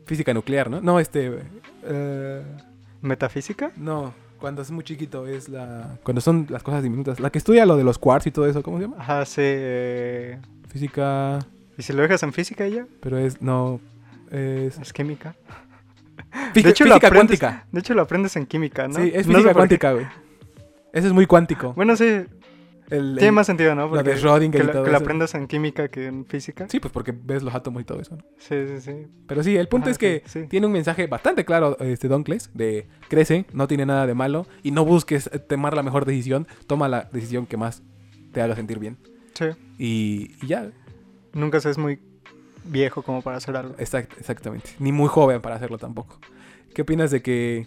[0.06, 0.82] física nuclear, ¿no?
[0.82, 1.32] No, este.
[1.84, 2.44] eh,
[3.02, 3.72] ¿Metafísica?
[3.78, 5.98] no, cuando es muy chiquito es la.
[6.04, 7.20] Cuando son las cosas diminutas.
[7.20, 8.98] La que estudia lo de los quarks y todo eso, ¿cómo se llama?
[9.00, 9.42] Ajá, sí.
[9.44, 10.40] eh,
[10.70, 11.40] Física.
[11.78, 12.86] ¿Y si lo dejas en física ya?
[13.00, 13.80] Pero es, no,
[14.32, 14.78] es...
[14.78, 15.36] Es química.
[16.54, 17.66] Fí- de hecho, física aprendes, cuántica.
[17.72, 18.96] De hecho, lo aprendes en química, ¿no?
[18.96, 20.06] Sí, es No física sé cuántica, güey.
[20.94, 21.74] Ese es muy cuántico.
[21.74, 22.26] Bueno, sí,
[22.90, 23.88] El- tiene el- más sentido, ¿no?
[23.88, 24.98] lo de Porque Schrödinger que, y todo que eso.
[24.98, 26.68] aprendas en química que en física.
[26.70, 28.24] Sí, pues porque ves los átomos y todo eso, ¿no?
[28.38, 29.08] Sí, sí, sí.
[29.28, 30.48] Pero sí, el punto Ajá, es que sí, sí.
[30.48, 34.72] tiene un mensaje bastante claro, este Doncles, de crece, no tiene nada de malo y
[34.72, 37.82] no busques tomar la mejor decisión, toma la decisión que más
[38.32, 38.98] te haga sentir bien.
[39.34, 39.46] Sí.
[39.78, 40.70] Y, y ya,
[41.34, 42.00] Nunca se es muy
[42.66, 43.76] viejo como para hacer algo.
[43.78, 44.70] exact- exactamente.
[44.80, 46.20] Ni muy joven para hacerlo tampoco.
[46.76, 47.66] ¿Qué opinas de que...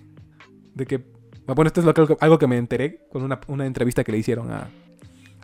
[0.75, 1.01] de que...
[1.47, 4.19] Bueno, esto es lo que- algo que me enteré con una, una entrevista que le
[4.19, 4.69] hicieron a,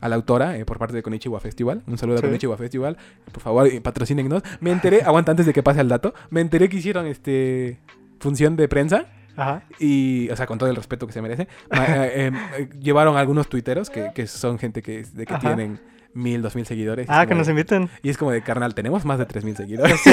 [0.03, 1.83] a la autora eh, por parte de Konichiwa Festival.
[1.87, 2.25] Un saludo Sí.
[2.25, 2.97] a Konichiwa Festival.
[3.33, 4.43] Por favor, eh, patrocínennos.
[4.61, 7.79] Me enteré, aguanta antes de que pase al dato, me enteré que hicieron este
[8.21, 9.63] función de prensa Ajá.
[9.81, 13.89] y, o sea, con todo el respeto que se merece, eh, em, llevaron algunos tuiteros
[13.91, 15.41] que, que son gente que, de que Ajá.
[15.55, 15.81] tienen
[16.15, 17.07] mil, dos mil seguidores.
[17.09, 17.89] Ah, que nos de- inviten.
[18.03, 19.99] Y es como de, carnal, tenemos más de tres mil seguidores.
[20.01, 20.11] Sí,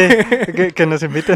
[0.56, 1.36] que, que nos inviten.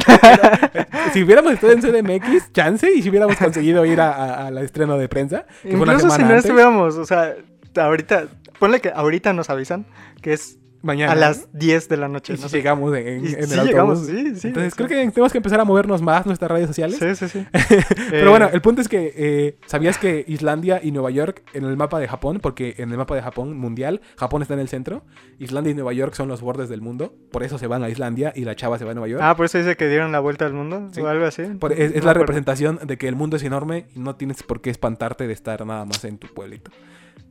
[1.13, 5.09] si hubiéramos estado en CDMX, chance, y si hubiéramos conseguido ir a- a- estreno de
[5.09, 7.35] prensa, que fue una Incluso si no antes, estuviéramos, o sea,
[7.75, 8.27] ahorita,
[8.63, 9.85] ponle que ahorita nos avisan
[10.21, 11.13] que es mañana.
[11.13, 12.33] a las 10 de la noche.
[12.33, 12.57] y no si sé.
[12.57, 13.65] llegamos en, en Y el sí autobús.
[13.67, 14.47] llegamos, sí, sí.
[14.49, 16.97] Entonces creo que tenemos que empezar a movernos más nuestras redes sociales.
[16.99, 17.45] Sí, sí, sí.
[18.09, 21.63] Pero Eh, bueno, el punto es que eh, ¿sabías que Islandia y Nueva York en
[21.63, 24.67] el mapa de Japón, porque en el mapa de Japón mundial, Japón está en el
[24.67, 25.05] centro,
[25.39, 28.33] Islandia y Nueva York son los bordes del mundo, por eso se van a Islandia
[28.35, 29.21] y la chava se va a Nueva York.
[29.23, 30.99] Ah, por eso dice que dieron la vuelta al mundo Sí.
[31.01, 31.43] o algo así.
[31.59, 34.43] Por- es, es No la representación de que el mundo es enorme y no tienes
[34.43, 36.71] por qué espantarte de estar nada más en tu pueblito.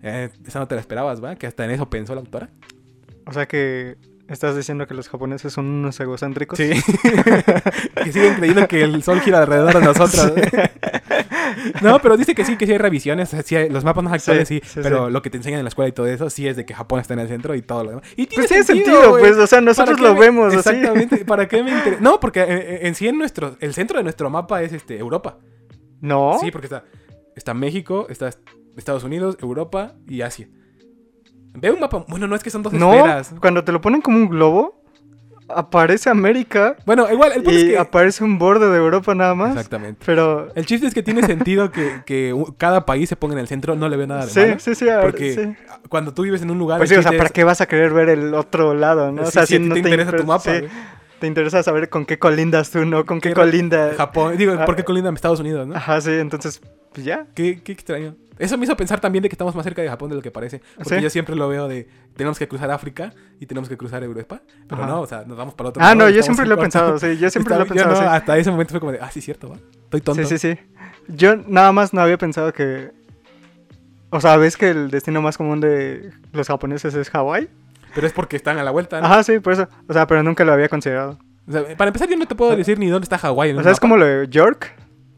[0.02, 1.36] Eh, esa no te la esperabas, ¿va?
[1.36, 2.50] Que hasta en eso pensó la autora.
[3.26, 3.96] O sea que
[4.28, 6.56] estás diciendo que los japoneses son unos egocéntricos.
[6.58, 6.70] Sí.
[8.04, 10.32] que siguen creyendo que el sol gira alrededor de nosotros.
[11.82, 13.30] no, pero dice que sí, que sí hay revisiones.
[13.44, 15.88] sí hay- los mapas más actuales sí, pero lo que te enseñan en la escuela
[15.88, 17.90] y todo eso sí es de que Japón está en el centro y todo lo
[17.90, 18.04] demás.
[18.16, 19.22] Y Pues tiene sentido, güey.
[19.24, 20.70] pues, o sea, nosotros ¿Para lo me- vemos así.
[20.70, 21.24] Exactamente.
[21.24, 22.00] ¿Para qué me interesa?
[22.00, 25.38] No, porque eh, en sí en nuestro, el centro de nuestro mapa es este Europa.
[26.00, 26.38] No.
[26.40, 26.84] Sí, porque está,
[27.36, 28.30] está México, está
[28.76, 30.48] Estados Unidos, Europa y Asia.
[31.54, 32.04] Ve un mapa.
[32.08, 33.34] Bueno, no es que son dos no, esferas.
[33.40, 34.82] cuando te lo ponen como un globo,
[35.48, 37.78] aparece América Bueno, igual, el punto y es que.
[37.78, 39.50] aparece un borde de Europa nada más.
[39.50, 40.00] Exactamente.
[40.06, 43.74] Pero El chiste es que tiene sentido que, cada país se ponga en el centro,
[43.76, 44.58] no le ve nada de sí, malo.
[44.60, 45.54] sí, sí, Porque sí.
[45.90, 46.78] cuando tú vives en un lugar.
[46.78, 49.22] Pues sí, o sea, ¿para es- qué vas a querer ver el otro lado, no?
[49.22, 50.44] O sea, si no te interesa tu mapa.
[50.50, 50.64] sí,
[51.18, 53.04] te interesa saber con qué colindas tú, ¿no?
[53.04, 53.92] Con qué, Qué- colinda.
[53.96, 54.36] Japón.
[54.38, 54.64] Digo, Ah.
[54.64, 55.74] ¿por qué colinda Estados Unidos, no?
[55.76, 56.60] Ajá, sí, entonces,
[56.94, 57.26] pues ya.
[57.34, 58.16] Qué, qué extraño.
[58.38, 60.30] Eso me hizo pensar también de que estamos más cerca de Japón de lo que
[60.30, 60.60] parece.
[60.76, 61.02] Porque ¿Sí?
[61.02, 64.40] yo siempre lo veo de tenemos que cruzar África y tenemos que cruzar Europa.
[64.68, 64.90] Pero Ajá.
[64.90, 66.58] no, o sea, nos vamos para otro Ah, lado no, y yo siempre lo he
[66.58, 68.04] pensado, sí, yo siempre lo he yo pensado, no, sí.
[68.06, 69.56] Hasta ese momento fue como de, ah, sí, cierto, va.
[69.84, 70.24] Estoy tonto.
[70.24, 70.60] Sí, sí, sí.
[71.08, 72.90] Yo nada más no había pensado que.
[74.10, 77.48] O sea, ¿ves que el destino más común de los japoneses es Hawái?
[77.94, 79.00] Pero es porque están a la vuelta.
[79.00, 79.06] ¿no?
[79.06, 79.68] Ajá, sí, por eso.
[79.88, 81.18] O sea, pero nunca lo había considerado.
[81.48, 83.50] O sea, para empezar, yo no te puedo decir ni dónde está Hawái.
[83.52, 83.80] O sea, es mapa.
[83.80, 84.74] como lo de York.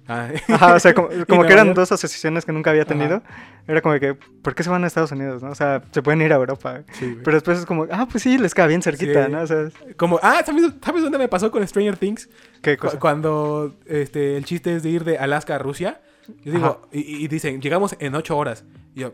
[0.07, 3.23] Ah, Ajá, o sea, como, como que eran dos asociaciones que nunca había tenido.
[3.67, 5.51] Era como que, ¿por qué se van a Estados Unidos, no?
[5.51, 6.83] O sea, se pueden ir a Europa.
[6.93, 7.17] sí.
[7.25, 9.33] Pero después es como, ah, pues sí, les queda bien cerquita, Sí.
[9.33, 9.41] ¿no?
[9.43, 12.29] O sea, Como, ah, ¿sabes, ¿sabes dónde me pasó con Stranger Things?
[12.61, 12.99] qué cosa.
[12.99, 16.01] Cuando este, el chiste es de ir de Alaska a Rusia.
[16.43, 16.79] Yo digo, Ajá.
[16.93, 18.65] y, y dicen, llegamos en ocho horas.
[18.95, 19.13] Y yo,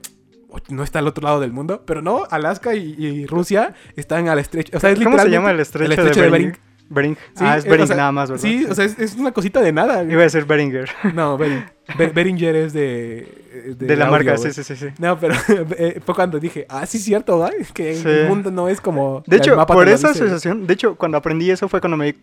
[0.49, 1.82] "Och, no está al otro lado del mundo.
[1.86, 4.76] Pero no, Alaska y, y Rusia están al estrecho.
[4.76, 6.49] O sea, es ¿Cómo se llama el estrecho, estrecho de, de Bering?
[6.53, 6.70] Bering.
[6.91, 7.16] Bering.
[7.34, 8.43] Sí, ah, es eh, Bering o sea, nada más, ¿verdad?
[8.43, 10.03] Sí, o sea, es, es una cosita de nada.
[10.03, 10.91] Iba a decir Beringer.
[11.14, 11.64] No, Bering.
[11.99, 13.74] Be- Beringer es de.
[13.78, 14.53] De, la audio, marca, güey.
[14.53, 14.93] sí, sí, sí, sí.
[14.99, 15.34] No, pero
[15.78, 17.51] eh, fue cuando dije, ah, sí, cierto, ¿va?
[17.72, 18.09] Que Sí.
[18.09, 19.22] el mundo no es como.
[19.26, 22.14] De hecho, por esa dice, asociación, de hecho, cuando aprendí eso fue cuando me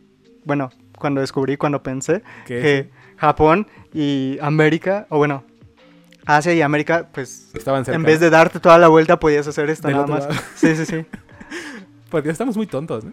[0.44, 5.44] bueno, cuando descubrí, cuando pensé que que Japón y América, o bueno,
[6.26, 7.96] Asia y América, pues estaban cerca.
[7.96, 10.28] en vez de darte toda la vuelta podías hacer esto Del nada más.
[10.28, 10.36] lado.
[10.56, 11.06] Sí, sí, sí.
[12.10, 13.12] Porque estamos muy tontos, ¿no?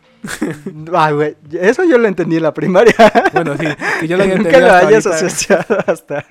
[0.97, 2.95] Ay, güey, eso yo lo entendí en la primaria.
[3.33, 3.67] Bueno, sí,
[4.01, 5.27] que yo lo había nunca lo hayas ahorita.
[5.27, 6.25] asociado hasta.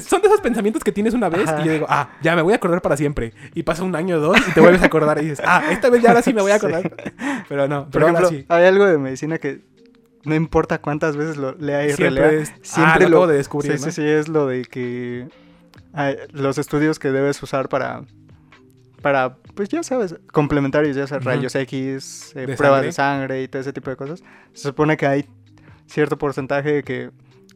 [0.00, 1.60] Son de esos pensamientos que tienes una vez Ajá.
[1.62, 3.32] y yo digo, ah, ya me voy a acordar para siempre.
[3.54, 5.88] Y pasa un año o dos y te vuelves a acordar y dices, ah, esta
[5.90, 6.66] vez ya ahora sí me voy a Sí.
[6.66, 6.92] acordar.
[7.48, 8.46] Pero no, Por pero ahora ejemplo, sí.
[8.48, 9.60] hay algo de medicina que
[10.24, 13.36] no importa cuántas veces lo lea y Siempre relea, es- ah, siempre lo lo de
[13.36, 13.92] descubrir, Sí, ¿no?
[13.92, 15.28] sí, sí, es lo de que
[16.32, 18.02] los estudios que debes usar para
[19.02, 22.86] para pues ya sabes, complementarios, ya sea rayos X, eh, De pruebas sangre.
[22.86, 24.22] de sangre y todo ese tipo de cosas.
[24.52, 25.26] Se supone que hay
[25.88, 27.10] cierto porcentaje que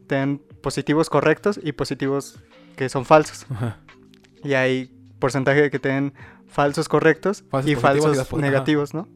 [0.09, 2.41] te dan positivos correctos y positivos
[2.75, 3.47] que son falsos.
[4.43, 6.13] Y hay porcentaje que te den
[6.49, 9.07] falsos correctos Falsos y falsos negativos, ¿no?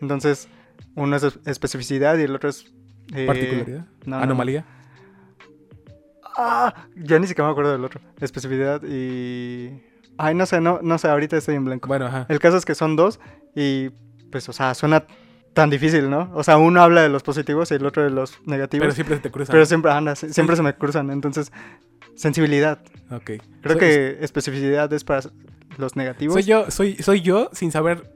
[0.00, 0.46] Entonces,
[0.94, 2.64] uno es es- especificidad y el otro es...
[3.12, 3.80] eh, Particularidad.
[3.80, 4.22] no, no, no.
[4.22, 4.64] Anomalía.
[6.36, 8.00] Ah, ya ni siquiera me acuerdo del otro.
[8.20, 9.82] Especificidad y...
[10.18, 11.88] Ay, no sé, no, no sé, ahorita estoy en blanco.
[11.88, 12.26] Bueno, ajá.
[12.28, 13.20] El caso es que son dos
[13.54, 13.90] y,
[14.30, 15.04] pues, o sea, suena
[15.52, 16.30] tan difícil, ¿no?
[16.34, 18.82] O sea, uno habla de los positivos y el otro de los negativos.
[18.84, 19.52] Pero siempre se te cruzan.
[19.52, 21.10] Pero siempre anda, sí, siempre se me cruzan.
[21.10, 21.50] Entonces,
[22.14, 22.80] sensibilidad.
[23.10, 23.24] Ok.
[23.62, 25.22] Creo Soy- que especificidad es para
[25.78, 26.34] los negativos.
[26.34, 28.10] Soy yo, soy, soy yo sin saber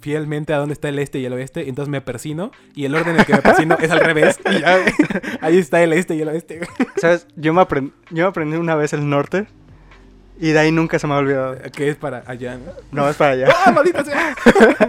[0.00, 3.14] fielmente a dónde está el este y el oeste, entonces me persino y el orden
[3.14, 4.92] en el que me persino es al revés y ya, güey,
[5.40, 6.60] ahí está el este y el oeste.
[6.96, 7.26] ¿Sabes?
[7.36, 9.46] Yo me, aprend- yo me aprendí una vez el norte
[10.38, 11.56] y de ahí nunca se me ha olvidado.
[11.72, 12.72] Que es para allá, ¿no?
[12.92, 13.48] No, es para allá.
[13.64, 14.34] ¡Ah, maldita sea!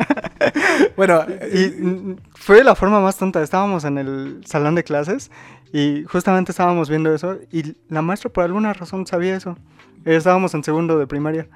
[0.98, 3.42] bueno, Y mm, fue la forma más tonta.
[3.44, 5.32] Estábamos en el salón de clases
[5.72, 9.58] y justamente estábamos viendo eso y la maestra por alguna razón sabía eso.
[10.04, 11.48] Estábamos en segundo de primaria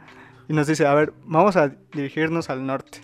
[0.48, 3.02] y nos dice, a ver, vamos a dirigirnos al norte.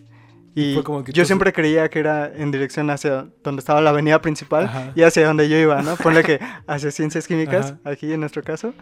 [0.57, 4.21] Y como que yo siempre creía que era en dirección hacia donde estaba la avenida
[4.21, 4.91] principal Ajá.
[4.95, 5.97] y hacia donde yo iba, ¿no?
[5.97, 7.91] Ponle que hacia ciencias químicas, Ajá.
[7.91, 8.73] aquí en nuestro caso.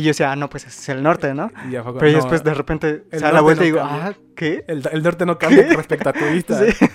[0.00, 1.52] Y yo decía, ah, no, pues es el norte, ¿no?
[1.68, 3.80] y ya fue Pero no, después de repente se da la vuelta no y digo,
[3.80, 4.06] cambia.
[4.06, 4.64] ah, ¿qué?
[4.66, 5.76] el, el norte no cambia ¿Qué?
[5.76, 6.58] respecto a tu vista.
[6.64, 6.86] Sí.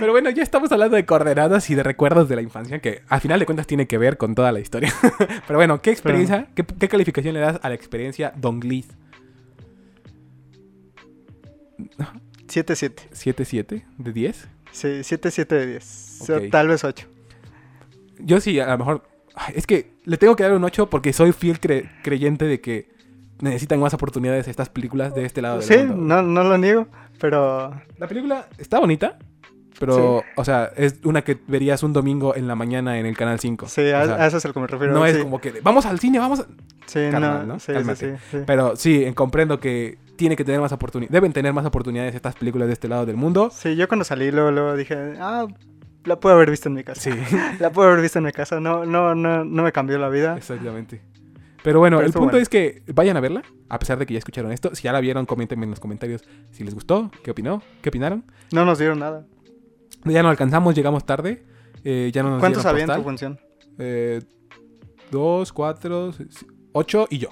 [0.00, 3.20] Pero bueno, ya estamos hablando de coordenadas y de recuerdos de la infancia, que al
[3.20, 4.92] final de cuentas tiene que ver con toda la historia.
[5.46, 8.88] Pero bueno, ¿qué experiencia, qué, qué calificación le das a la experiencia Don Glees?
[12.48, 13.10] 7-7.
[13.12, 14.48] ¿7-7 de 10?
[14.72, 16.18] Sí, 7-7 de 10.
[16.22, 17.06] O sea, tal vez 8.
[18.18, 19.08] Yo sí, a lo mejor.
[19.54, 22.88] Es que le tengo que dar un 8 porque soy fiel cre- creyente de que
[23.40, 25.96] necesitan más oportunidades estas películas de este lado del Sí, mundo.
[25.96, 26.86] no, no lo niego,
[27.20, 29.18] pero La película está bonita,
[29.78, 33.38] pero, o sea, es una que verías un domingo en la mañana en el canal
[33.40, 33.66] 5.
[33.68, 34.92] sí, a, O sea, a eso es al que me refiero.
[34.92, 36.40] no es como que vamos al cine, vamos.
[36.40, 36.46] a-".
[36.86, 37.60] Sí, carnal, no, ¿no?
[37.60, 38.38] sí, sí.
[38.46, 41.12] Pero sí, en- comprendo que tiene que tener más oportunidades.
[41.12, 43.50] Deben tener más oportunidades estas películas de este lado del mundo.
[43.54, 45.46] Sí, yo cuando salí luego, luego dije, ah,
[46.04, 47.00] la puedo haber visto en mi casa.
[47.00, 47.10] Sí,
[47.60, 48.60] La puedo haber visto en mi casa.
[48.60, 50.36] No, no, no, no me cambió la vida.
[50.36, 51.02] exactamente.
[51.62, 52.38] Pero bueno, Pero el punto bueno.
[52.42, 54.74] es que vayan a verla, a pesar de que ya escucharon esto.
[54.74, 58.24] Si ya la vieron, coméntenme en los comentarios si les gustó, qué opinó, qué opinaron.
[58.50, 59.26] No nos dieron nada.
[60.06, 61.44] Ya no alcanzamos, llegamos tarde.
[61.84, 63.38] eh, ya no nos ¿Cuántos había en tu función?
[63.78, 64.22] Eh,
[65.10, 67.28] dos, cuatro, seis, ocho y yo.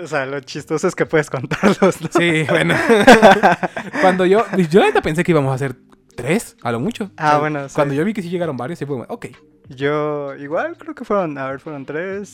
[0.00, 2.08] O sea, lo chistoso es que puedes contarlos, ¿no?
[2.16, 2.76] Sí, bueno.
[4.00, 4.44] Cuando yo.
[4.70, 5.74] Yo la pensé que íbamos a hacer
[6.22, 7.10] tres, a lo mucho.
[7.16, 7.74] Ah, bueno, sí.
[7.74, 9.26] Cuando yo vi que sí llegaron varios, sí fue como, ok.
[9.68, 12.28] Yo igual creo que fueron, a ver, fueron tres,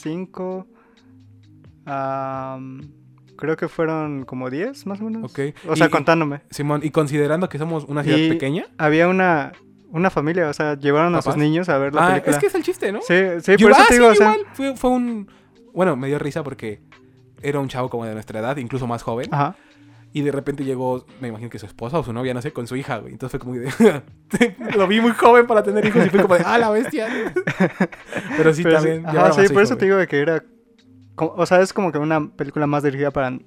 [0.00, 0.66] cinco,
[1.84, 2.80] am,
[3.36, 5.24] creo que fueron como diez más o menos.
[5.30, 5.40] Ok.
[5.68, 6.42] O sea, Y- contándome.
[6.50, 8.66] Simón, y considerando que somos una ciudad Y pequeña.
[8.78, 9.52] Había una,
[9.90, 12.32] una familia, o sea, llevaron a sus niños a ver la Ah, película.
[12.32, 13.00] es que es el chiste, ¿no?
[13.02, 14.46] Sí, sí, Yo- por eso ah, te sí, digo, o sea, igual.
[14.54, 15.28] Fue, fue un.
[15.72, 16.80] Bueno, me dio risa porque
[17.42, 19.28] era un chavo como de nuestra edad, incluso más joven.
[19.32, 19.56] ajá.
[20.12, 22.66] Y de repente llegó, me imagino que su esposa o su novia, no sé, con
[22.66, 23.12] su hija, güey.
[23.12, 24.02] Entonces fue como de.
[24.76, 27.06] lo vi muy joven para tener hijos y fue como de, ¡ah, la bestia!
[28.36, 29.02] Pero sí, Pero también.
[29.06, 30.42] ajá, llevaron a sí, por hijo, eso te digo de que era,
[31.14, 33.38] como- o sea, es como que una película más dirigida para,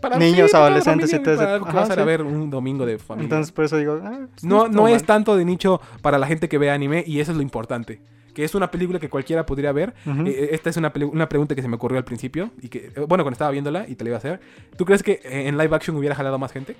[0.00, 1.74] Para- niños, adolescentes y familia, todo eso.
[1.76, 3.24] vas a ver un domingo de familia.
[3.24, 6.48] entonces por eso digo, ah, pues no, no es tanto de nicho para la gente
[6.48, 8.00] que ve anime y eso es lo importante.
[8.34, 9.94] Que es una película que cualquiera podría ver.
[10.04, 10.26] Ujú.
[10.26, 13.00] Eh, esta es una, una pregunta que se me ocurrió al principio y que, eh,
[13.08, 14.40] bueno, cuando estaba viéndola y te la iba a hacer.
[14.76, 16.76] ¿Tú crees que eh, en live action hubiera jalado más gente?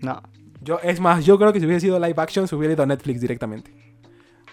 [0.00, 0.22] No,
[0.62, 2.86] Yo, es más, yo creo que si hubiese sido live action se hubiera ido a
[2.86, 3.70] Netflix directamente.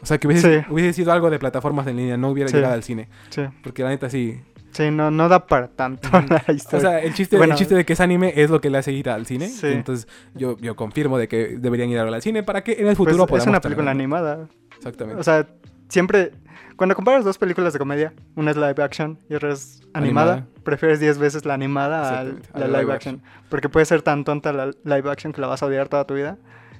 [0.01, 0.65] O sea, que hubiese, Sí.
[0.71, 3.07] hubiese sido algo de plataformas en línea, no hubiera llegado al cine.
[3.29, 4.41] sí, Porque la neta sí.
[4.71, 6.89] Sí, no, no da para tanto la O historia.
[6.89, 7.53] sea, el chiste, Bueno.
[7.53, 9.47] el chiste de que es anime es lo que le hace ir al cine.
[9.49, 9.67] Sí.
[9.67, 12.97] Entonces, yo, yo confirmo de que deberían ir al cine para que en el Pues,
[12.97, 14.47] futuro es podamos una tener- película animada.
[14.77, 15.19] Exactamente.
[15.19, 15.47] O sea,
[15.89, 16.31] siempre,
[16.75, 20.53] cuando comparas dos películas de comedia, una es live action y otra es animada, Animada.
[20.63, 23.21] prefieres 10 veces la animada a la, la live, live action.
[23.49, 26.15] Porque puede ser tan tonta la live action que la vas a odiar toda tu
[26.15, 26.37] vida.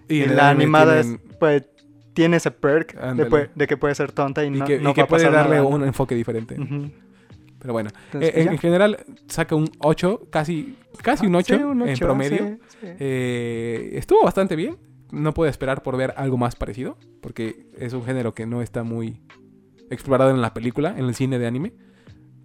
[0.08, 1.64] Y, el la animada tienen- es, pues,
[2.14, 4.94] tiene ese perk de, de que puede ser tonta y, y no, que, y no
[4.94, 5.68] que va a puede pasar darle nada.
[5.68, 6.60] un enfoque diferente.
[6.60, 6.92] Ujú.
[7.62, 8.51] Pero bueno, Entonces, eh, en, ya.
[8.53, 8.97] en general
[9.28, 12.38] saca un 8, casi, casi un 8 Sí, un en promedio.
[12.68, 12.88] sí, sí.
[12.99, 14.78] Eh, estuvo bastante bien.
[15.12, 18.84] No puedo esperar por ver algo más parecido, porque es un género que no está
[18.84, 19.22] muy
[19.89, 21.74] explorado en la película, en el cine de anime.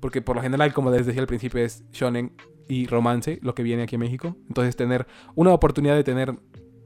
[0.01, 2.33] Porque por lo general, como les decía al principio, es shonen
[2.69, 4.37] y romance lo que viene aquí a México.
[4.49, 6.35] Entonces tener una oportunidad de tener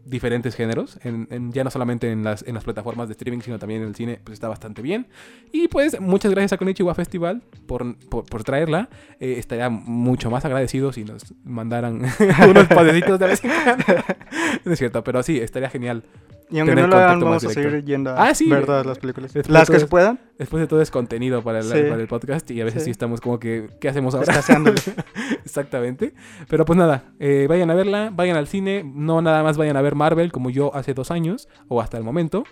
[0.05, 3.59] diferentes géneros, en, en- ya no solamente en las, en las plataformas de streaming, sino
[3.59, 5.07] también en el cine, pues está bastante bien.
[5.53, 8.89] Y pues muchas gracias a Konichiwa Festival por, por, por traerla.
[9.21, 12.03] Eh, estaría mucho más agradecido si nos mandaran
[12.49, 13.85] unos pasecitos de vez en cuando.
[14.65, 16.03] No es cierto, pero sí, estaría genial.
[16.51, 18.49] Y aunque tener no lo hagan, vamos a seguir yendo a Ah, sí.
[18.49, 19.33] ver todas las películas.
[19.33, 21.83] Después Las que es- se puedan, Después de todo es contenido para el, Sí.
[21.89, 22.87] para el podcast y a veces sí.
[22.87, 22.91] Sí.
[22.93, 24.33] estamos como que, ¿qué hacemos ahora?
[25.45, 26.15] Exactamente.
[26.49, 29.83] Pero pues nada, eh, vayan a verla, vayan al cine, no nada más vayan a
[29.83, 32.45] ver Marvel como yo hace dos años o hasta el momento.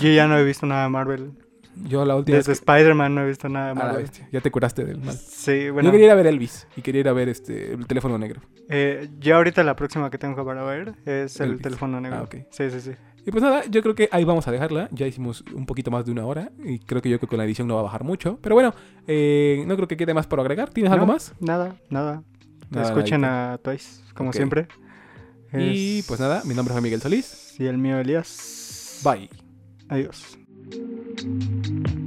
[0.00, 1.32] Yo ya no he visto nada de Marvel.
[1.84, 4.06] Yo la última Desde vez Spider-Man no he visto nada que- a la malo.
[4.32, 5.14] ya te curaste del mal.
[5.14, 5.88] Sí, bueno.
[5.88, 8.40] Yo quería ir a ver Elvis y quería ir a ver este el teléfono negro.
[8.68, 11.62] eh, yo ahorita la próxima que tengo para ver es el Elvis.
[11.62, 12.18] teléfono negro.
[12.18, 12.36] Ah, ok.
[12.50, 12.90] Sí, sí, sí.
[13.26, 14.88] Y pues nada, yo creo que ahí vamos a dejarla.
[14.92, 17.38] Ya hicimos un poquito más de una hora y creo que yo creo que con
[17.38, 18.38] la edición no va a bajar mucho.
[18.42, 18.74] Pero bueno,
[19.06, 20.70] eh, no creo que quede más por agregar.
[20.70, 21.34] ¿Tienes algo No, más?
[21.40, 22.22] Nada, nada.
[22.70, 24.36] Nada, Escuchen a Twice, como Ok.
[24.36, 24.68] siempre.
[25.52, 27.54] Y Es- pues nada, mi nombre es Miguel Solís.
[27.58, 29.00] Y el mío, Elías.
[29.04, 29.28] Bye.
[29.88, 30.38] Adiós.
[31.70, 31.99] thank you